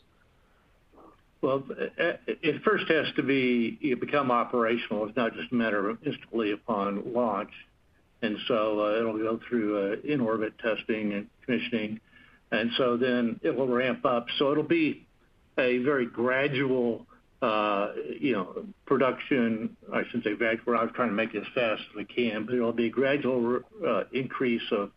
[1.41, 1.63] Well,
[1.97, 5.07] it first has to be become operational.
[5.07, 7.51] It's not just a matter of instantly upon launch.
[8.21, 11.99] And so uh it'll go through in-orbit testing and commissioning.
[12.51, 14.27] And so then it will ramp up.
[14.37, 15.05] So it'll be
[15.59, 17.06] a very gradual,
[17.39, 19.77] Uh, you know, production.
[19.93, 20.75] I shouldn't say gradual.
[20.75, 22.89] I was trying to make it as fast as we can, but it'll be a
[22.89, 24.89] gradual uh, increase of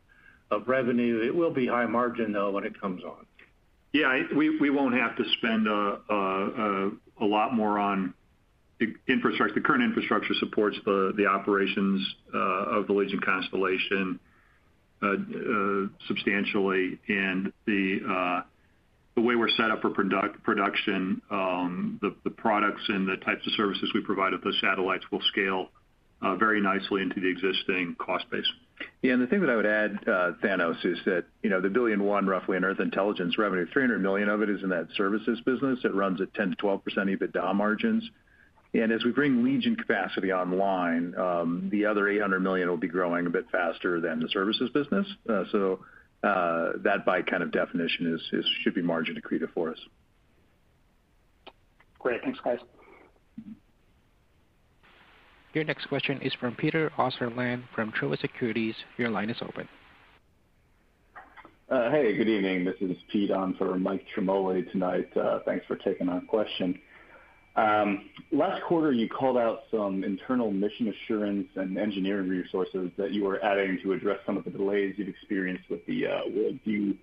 [0.66, 1.20] revenue.
[1.22, 3.26] It will be high margin, though, when it comes on.
[3.93, 4.22] Yeah.
[4.34, 8.14] We won't have to spend uh, a lot more on
[9.07, 9.55] infrastructure.
[9.55, 12.01] The current infrastructure supports the operations
[12.32, 14.18] of the Legion constellation
[16.09, 16.99] substantially.
[17.09, 18.45] And the
[19.21, 23.91] the way we're set up for production, um, the products and the types of services
[23.95, 25.68] we provide with those satellites will scale
[26.23, 28.47] uh, very nicely into the existing cost base.
[29.03, 29.12] Yeah.
[29.12, 31.73] And the thing that I would add, uh, Thanos, is that, you know, the $1
[31.73, 35.79] billion roughly in Earth Intelligence revenue, 300 million of it is in that services business.
[35.85, 38.09] It runs at 10%-12% EBITDA margins.
[38.73, 43.27] And as we bring Legion capacity online, um, the other 800 million will be growing
[43.27, 45.07] a bit faster than the services business.
[45.29, 45.45] Uh,
[46.23, 49.79] Uh, that by kind of definition is should be margin accretive for us.
[51.99, 52.23] Great.
[52.23, 52.59] Thanks, guys.
[55.55, 58.75] Your next question is from Peter Osterland from Truist Securities.
[58.99, 59.68] Your line is open.
[61.71, 62.64] Uh, hey, good evening.
[62.64, 65.09] This is Pete on for Mike Ciarmoli tonight.
[65.16, 66.79] Uh, thanks for taking our question.
[67.57, 73.25] Um, last quarter, you called out some internal mission assurance and engineering resources that you
[73.25, 76.97] were adding to address some of the delays you've experienced with the uh, WorldView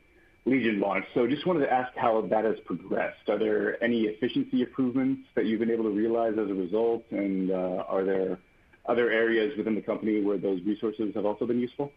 [0.46, 1.04] Legion launch.
[1.14, 3.28] So just wanted to ask how that has progressed.
[3.28, 7.04] Are there any efficiency improvements that you've been able to realize as a result?
[7.12, 8.40] And uh are there
[8.88, 11.92] other areas within the company where those resources have also been useful?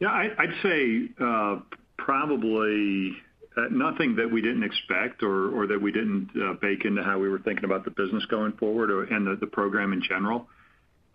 [0.00, 1.60] Yeah, I'd say uh,
[1.98, 3.12] probably
[3.56, 7.28] Uh, nothing that we didn't expect or that we didn't uh, bake into how we
[7.28, 10.46] were thinking about the business going forward and the program in general.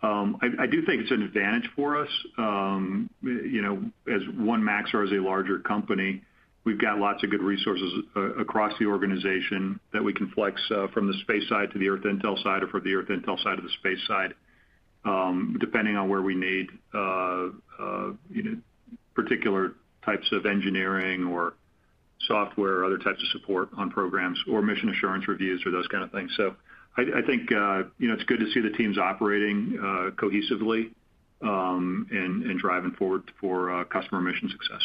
[0.02, 2.10] Um, I do think it's an advantage for us.
[2.36, 3.82] Um, you know,
[4.14, 6.22] as one Maxar as a larger company,
[6.64, 10.60] we've got lots of good resources uh, across the organization that we can flex
[10.92, 13.56] from the space side to the Earth Intel side or from the Earth Intel side
[13.56, 14.34] to the space side,
[15.06, 18.56] um, depending on where we need you know,
[19.14, 19.72] particular
[20.04, 21.54] types of engineering or
[22.26, 26.04] software or other types of support on programs or mission assurance reviews or those kind
[26.04, 26.30] of things.
[26.36, 26.54] So
[26.96, 30.90] I I think uh, you know, it's good to see the teams operating uh, cohesively
[31.42, 34.82] um, and driving forward for uh, customer mission success.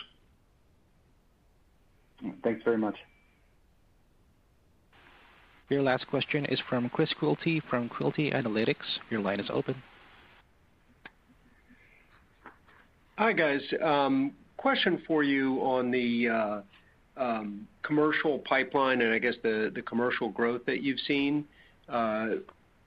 [2.43, 2.95] Thanks very much.
[5.69, 8.75] Your last question is from Chris Quilty from Quilty Analytics.
[9.09, 9.81] Your line is open.
[13.17, 13.61] Hi, guys.
[13.81, 16.27] Um, question for you on the
[17.18, 21.45] Um, commercial pipeline and I guess the commercial growth that you've seen.
[21.89, 22.36] Uh,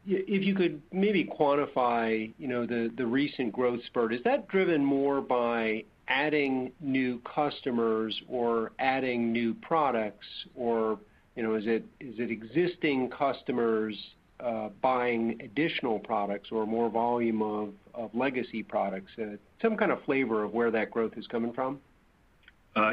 [0.07, 4.13] if you could maybe quantify, you know, the recent growth spurt.
[4.13, 10.27] Is that driven more by adding new customers or adding new products?
[10.55, 10.99] Or,
[11.37, 13.97] you know, is it is it existing customers
[14.41, 19.13] uh, buying additional products or more volume of legacy products?
[19.19, 21.81] Uh, some kind of flavor of where that growth is coming from.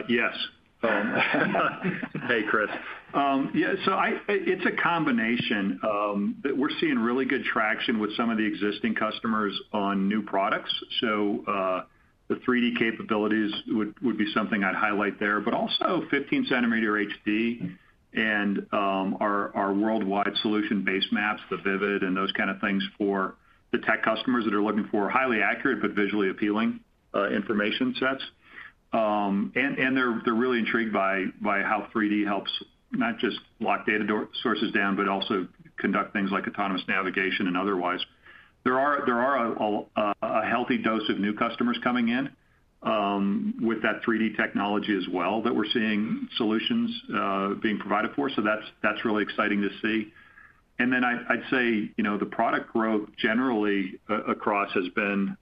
[0.07, 0.35] Yes.
[2.27, 2.69] Hey, Chris.
[3.13, 8.29] Um, yeah, so it's a combination um, that we're seeing really good traction with some
[8.29, 10.71] of the existing customers on new products.
[11.01, 11.81] So, uh,
[12.29, 17.75] the 3D capabilities would be something I'd highlight there, but also 15-centimeter HD
[18.13, 23.35] and um our worldwide solution base maps, the Vivid and those kind of things for
[23.71, 26.79] the tech customers that are looking for highly accurate but visually appealing
[27.13, 28.23] uh, information sets.
[28.93, 32.51] Um, and they're really intrigued by how 3D helps
[32.91, 34.05] not just lock data
[34.43, 37.99] sources down, but also conduct things like autonomous navigation and otherwise.
[38.63, 39.85] There are
[40.21, 42.29] a healthy dose of new customers coming in
[42.83, 48.29] um, with that 3D technology as well that we're seeing solutions uh, being provided for.
[48.29, 48.43] So
[48.83, 50.11] that's really exciting to see.
[50.79, 55.37] And then I'd say, you know, the product growth generally uh, across has been,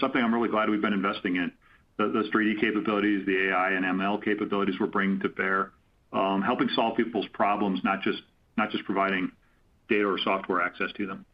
[0.00, 1.50] something I'm really glad we've been investing in.
[1.98, 5.72] Those 3D capabilities, the AI and ML capabilities we're bringing to bear,
[6.12, 9.30] um, helping solve people's problems, not just providing
[9.88, 11.24] data or software access to them.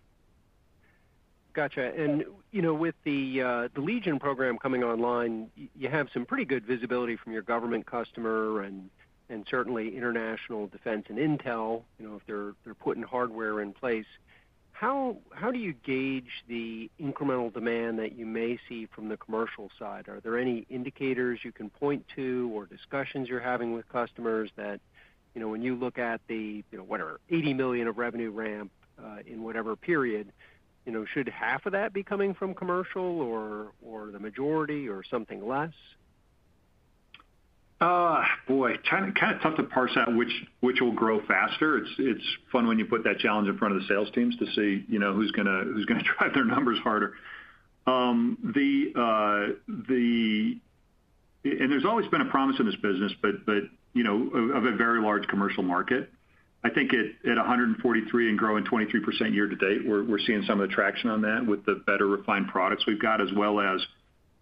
[1.55, 1.93] Gotcha.
[1.97, 6.65] And you know, with the uh, Legion program coming online, you have some pretty good
[6.65, 8.91] visibility from your government customer and
[9.51, 14.07] certainly international defense and intel, you know, if they're putting hardware in place.
[14.79, 15.17] How
[15.53, 20.09] do you gauge the incremental demand that you may see from the commercial side?
[20.09, 24.79] Are there any indicators you can point to or discussions you're having with customers that,
[25.35, 28.71] you know, when you look at the, you know, whatever, 80 million of revenue ramp
[29.03, 30.31] uh, in whatever period,
[30.87, 35.03] you know, should half of that be coming from commercial or or the majority or
[35.03, 35.73] something less?
[37.81, 40.09] Boy, kind of tough to parse out
[40.61, 41.79] which will grow faster.
[41.79, 44.47] It's it's fun when you put that challenge in front of the sales teams to
[44.47, 45.65] see, you know, who's gonna
[46.19, 47.15] drive their numbers harder.
[47.87, 49.55] Um the uh
[49.89, 50.59] the
[51.45, 53.63] and there's always been a promise in this business, but but
[53.95, 56.11] you know, of a very large commercial market.
[56.65, 60.69] I think at 143 and growing 23% year to date, we're we're seeing some of
[60.69, 63.81] the traction on that with the better refined products we've got, as well as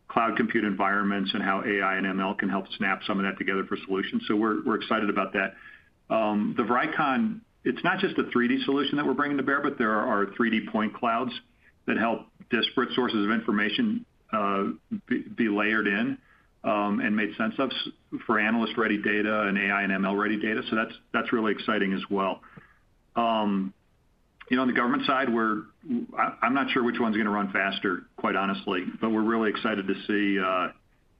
[0.08, 3.64] cloud compute environments and how AI and ML can help snap some of that together
[3.64, 4.22] for solutions.
[4.28, 5.54] So we're excited about that.
[6.14, 9.78] Um, the Vricon, it's not just a 3D solution that we're bringing to bear, but
[9.78, 11.32] there are 3D point clouds
[11.86, 14.64] that help disparate sources of information uh,
[15.08, 16.18] be layered in
[16.64, 17.70] um, and made sense of
[18.26, 20.62] for analyst-ready data and AI and ML-ready data.
[20.68, 22.40] So that's that's really exciting as well.
[23.14, 23.72] Um,
[24.48, 25.62] You know, on the government side, we're
[26.42, 29.94] I'm not sure which one's gonna run faster, quite honestly, but we're really excited to
[30.06, 30.68] see uh,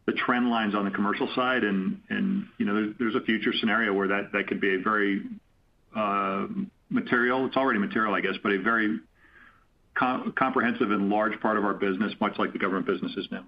[0.06, 4.08] the trend lines on the commercial side and, you know, there's a future scenario where
[4.08, 5.22] that could be a very
[5.96, 6.46] uh,
[6.88, 7.46] material.
[7.46, 9.00] It's already material, I guess, but a very
[9.94, 13.44] comprehensive and large part of our business, much like the government business is now.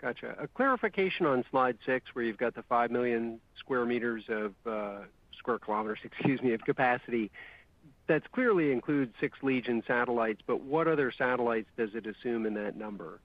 [0.00, 0.34] Gotcha.
[0.38, 5.04] A clarification on slide six, where you've got the 5 million square meters of uh,
[5.38, 7.30] square kilometers, excuse me, of capacity.
[8.06, 12.76] That clearly includes six Legion satellites, but what other satellites does it assume in that
[12.76, 13.20] number?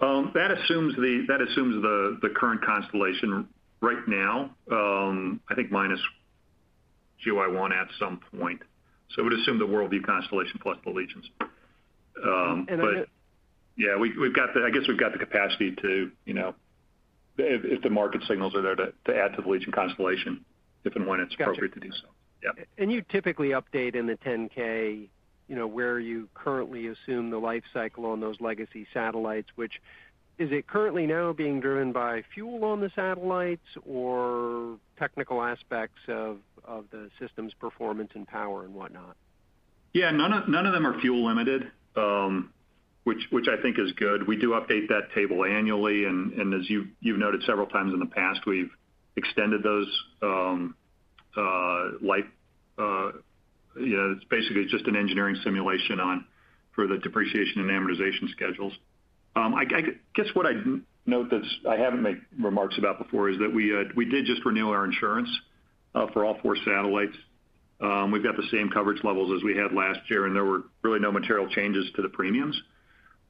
[0.00, 3.48] Um that assumes the that assumes the the current constellation
[3.80, 6.00] right now, I think minus
[7.26, 8.60] GeoEye-1 at some point.
[9.10, 11.24] So it would assume the WorldView constellation plus the Legions.
[12.22, 12.66] Um
[13.76, 16.54] Yeah, we we've got the I guess we've got the capacity to, you know,
[17.38, 20.44] if the market signals are there to add to the Legion constellation
[20.84, 22.08] if and when it's appropriate to do so.
[22.46, 22.86] Yeah.
[22.86, 25.08] You typically update in the 10-K,
[25.48, 29.80] you know, where you currently assume the life cycle on those legacy satellites, which
[30.38, 36.38] is it currently now being driven by fuel on the satellites or technical aspects of
[36.90, 39.16] the system's performance and power and whatnot?
[39.94, 42.52] Yeah, none of them are fuel limited, um,
[43.04, 44.26] which I think is good.
[44.26, 48.40] We do update that table annually, and as you've noted several times in the past,
[48.46, 48.70] we've
[49.16, 49.88] extended those
[50.22, 50.74] um,
[51.36, 52.26] uh, life.
[52.78, 53.12] Uh,
[53.76, 56.24] know, it's basically just an engineering simulation on
[56.72, 58.72] for the depreciation and amortization schedules.
[59.34, 60.64] Um, I guess what I'd
[61.04, 64.44] note that I haven't made remarks about before is that we uh we did just
[64.44, 65.28] renew our insurance
[65.94, 67.16] uh, for all four satellites.
[67.80, 70.64] Um, we've got the same coverage levels as we had last year, and there were
[70.82, 72.58] really no material changes to the premiums.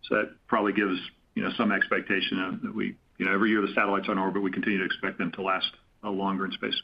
[0.05, 0.99] So that probably gives,
[1.35, 4.53] you know, some expectation that we, you know, every year the satellites on orbit, we
[4.53, 5.67] continue to expect them to last
[6.05, 6.81] uh, longer in space.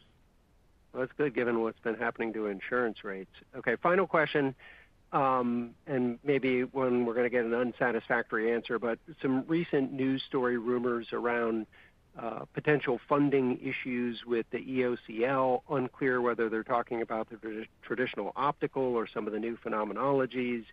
[0.93, 3.31] Well, that's good given what's been happening to insurance rates.
[3.57, 4.55] Okay, final question,
[5.13, 10.59] um, and maybe one we're gonna get an unsatisfactory answer, but some recent news story
[10.59, 11.67] rumors around
[12.19, 15.63] uh, potential funding issues with the EOCL.
[15.71, 20.65] Unclear whether they're talking about the traditional optical or some of the new phenomenologies.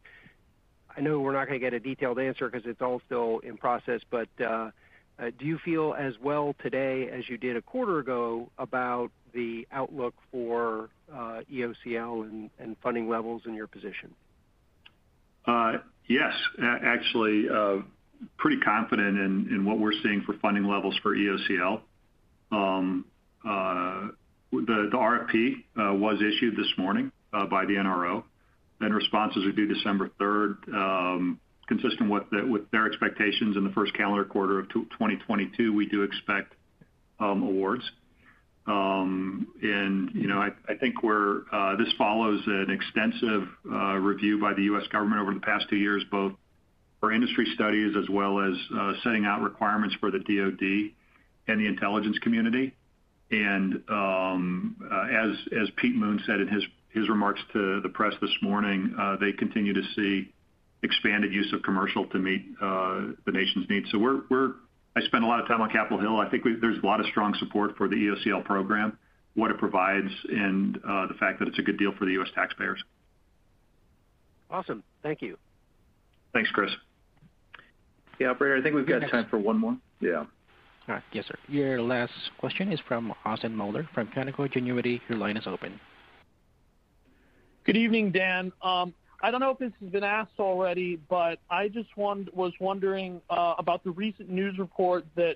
[0.98, 4.02] I know we're not gonna get a detailed answer because it's all still in process,
[4.10, 4.72] but uh,
[5.18, 9.68] uh, do you feel as well today as you did a quarter ago about the
[9.72, 14.14] outlook for uh, EOCL and funding levels in your position?
[15.46, 15.74] Uh,
[16.08, 16.34] yes.
[16.62, 17.78] Actually, uh,
[18.38, 21.82] pretty confident in what we're seeing for funding levels for EOCL.
[22.52, 23.06] Um,
[23.44, 25.64] the RFP
[26.00, 28.24] was issued this morning by the NRO,
[28.82, 30.58] and responses are due December third.
[30.74, 36.54] Um, consistent with their expectations in the first calendar quarter of 2022, we do expect
[37.20, 37.84] um, awards.
[38.70, 43.48] You know, I think we're uh this follows an extensive
[44.02, 44.88] review by the U.S.
[44.92, 46.34] government over the past two years, both
[47.00, 48.54] for industry studies as well as
[49.04, 50.94] setting out requirements for the DoD
[51.48, 52.74] and the intelligence community.
[53.32, 58.36] And um uh as as Pete Muend said in his remarks to the press this
[58.42, 60.34] morning, they continue to see
[60.84, 63.90] expanded use of commercial to meet the nation's needs.
[64.96, 66.20] I spend a lot of time on Capitol Hill.
[66.20, 68.98] I think there's a lot of strong support for the EOCL program,
[69.36, 72.30] what it provides, and uh, the fact that it's a good deal for the U.S.
[72.34, 72.82] taxpayers.
[74.50, 74.84] Awesome.
[75.04, 75.38] Thank you.
[76.34, 76.72] Thanks, Chris.
[78.20, 79.78] Yeah, operator, I think we've got time for one more.
[80.02, 80.26] Yeah.
[80.90, 81.04] All right.
[81.14, 81.36] Yes, sir.
[81.48, 85.00] Your last question is from Austin Moeller from Canaccord Genuity.
[85.08, 85.80] Your line is open.
[87.66, 88.52] Good evening, Dan.
[88.64, 93.22] Um, I don't know if this has been asked already, but I just was wondering
[93.30, 95.36] uh, about the recent news report that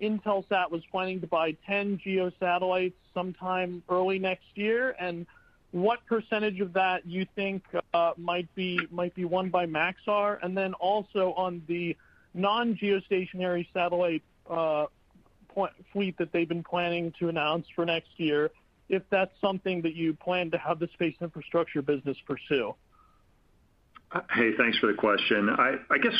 [0.00, 5.26] Intelsat was planning to buy 10 GEO satellites sometime early next year, and
[5.72, 7.62] what percentage of that you think
[7.92, 10.38] uh, might be might be won by Maxar?
[10.42, 11.96] And then also on the
[12.32, 14.86] non-geostationary satellite uh,
[15.92, 18.50] fleet that they've been planning to announce for next year,
[18.88, 22.74] if that's something that you plan to have the space infrastructure business pursue.
[24.30, 25.50] Hey, thanks for the question.
[25.50, 26.14] I guess,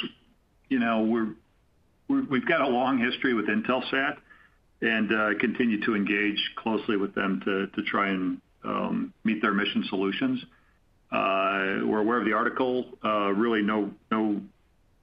[0.69, 1.35] you know,
[2.09, 4.17] we've got a long history with Intelsat
[4.81, 9.85] and uh, continue to engage closely with them to try and um, meet their mission
[9.89, 10.45] solutions.
[11.11, 12.85] Uh, we're aware of the article.
[13.03, 13.91] Uh, really no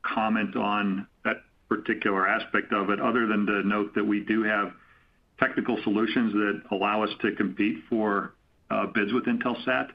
[0.03, 4.71] comment on that particular aspect of it other than to note that we do have
[5.39, 8.33] technical solutions that allow us to compete for
[8.93, 9.89] bids with Intelsat.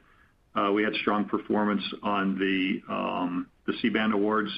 [0.73, 4.49] We had strong performance on the um the C-band awards.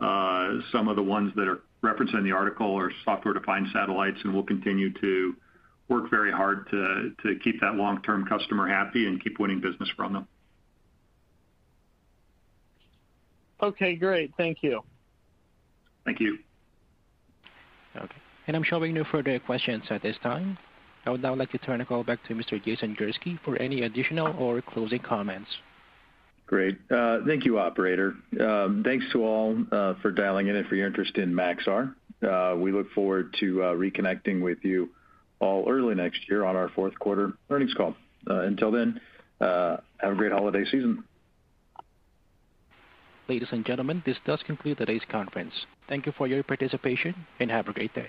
[0.00, 4.42] Some of the ones that are referenced in the article are software-defined satellites, and we'll
[4.42, 5.34] continue to
[5.88, 10.12] work very hard to to keep that long-term customer happy and keep winning business from
[10.14, 10.28] them.
[13.62, 14.32] Okay, great.
[14.36, 14.82] Thank you.
[16.04, 16.38] Thank you.
[17.96, 18.16] Okay.
[18.46, 20.58] And I'm showing no further questions at this time.
[21.06, 22.62] I would now like to turn the call back to Mr.
[22.62, 25.50] Jason Gursky for any additional or closing comments.
[26.46, 26.78] Great.
[26.90, 28.14] Uh, thank you, operator.
[28.40, 31.94] Um, thanks to all uh, for dialing in and for your interest in Maxar.
[32.22, 34.90] Uh, we look forward to reconnecting with you
[35.40, 37.94] all early next year on our fourth quarter earnings call.
[38.26, 39.00] Until then,
[39.40, 41.04] have a great holiday season.
[43.28, 45.54] Ladies and gentlemen, this does conclude today's conference.
[45.88, 48.08] Thank you for your participation, and have a great day.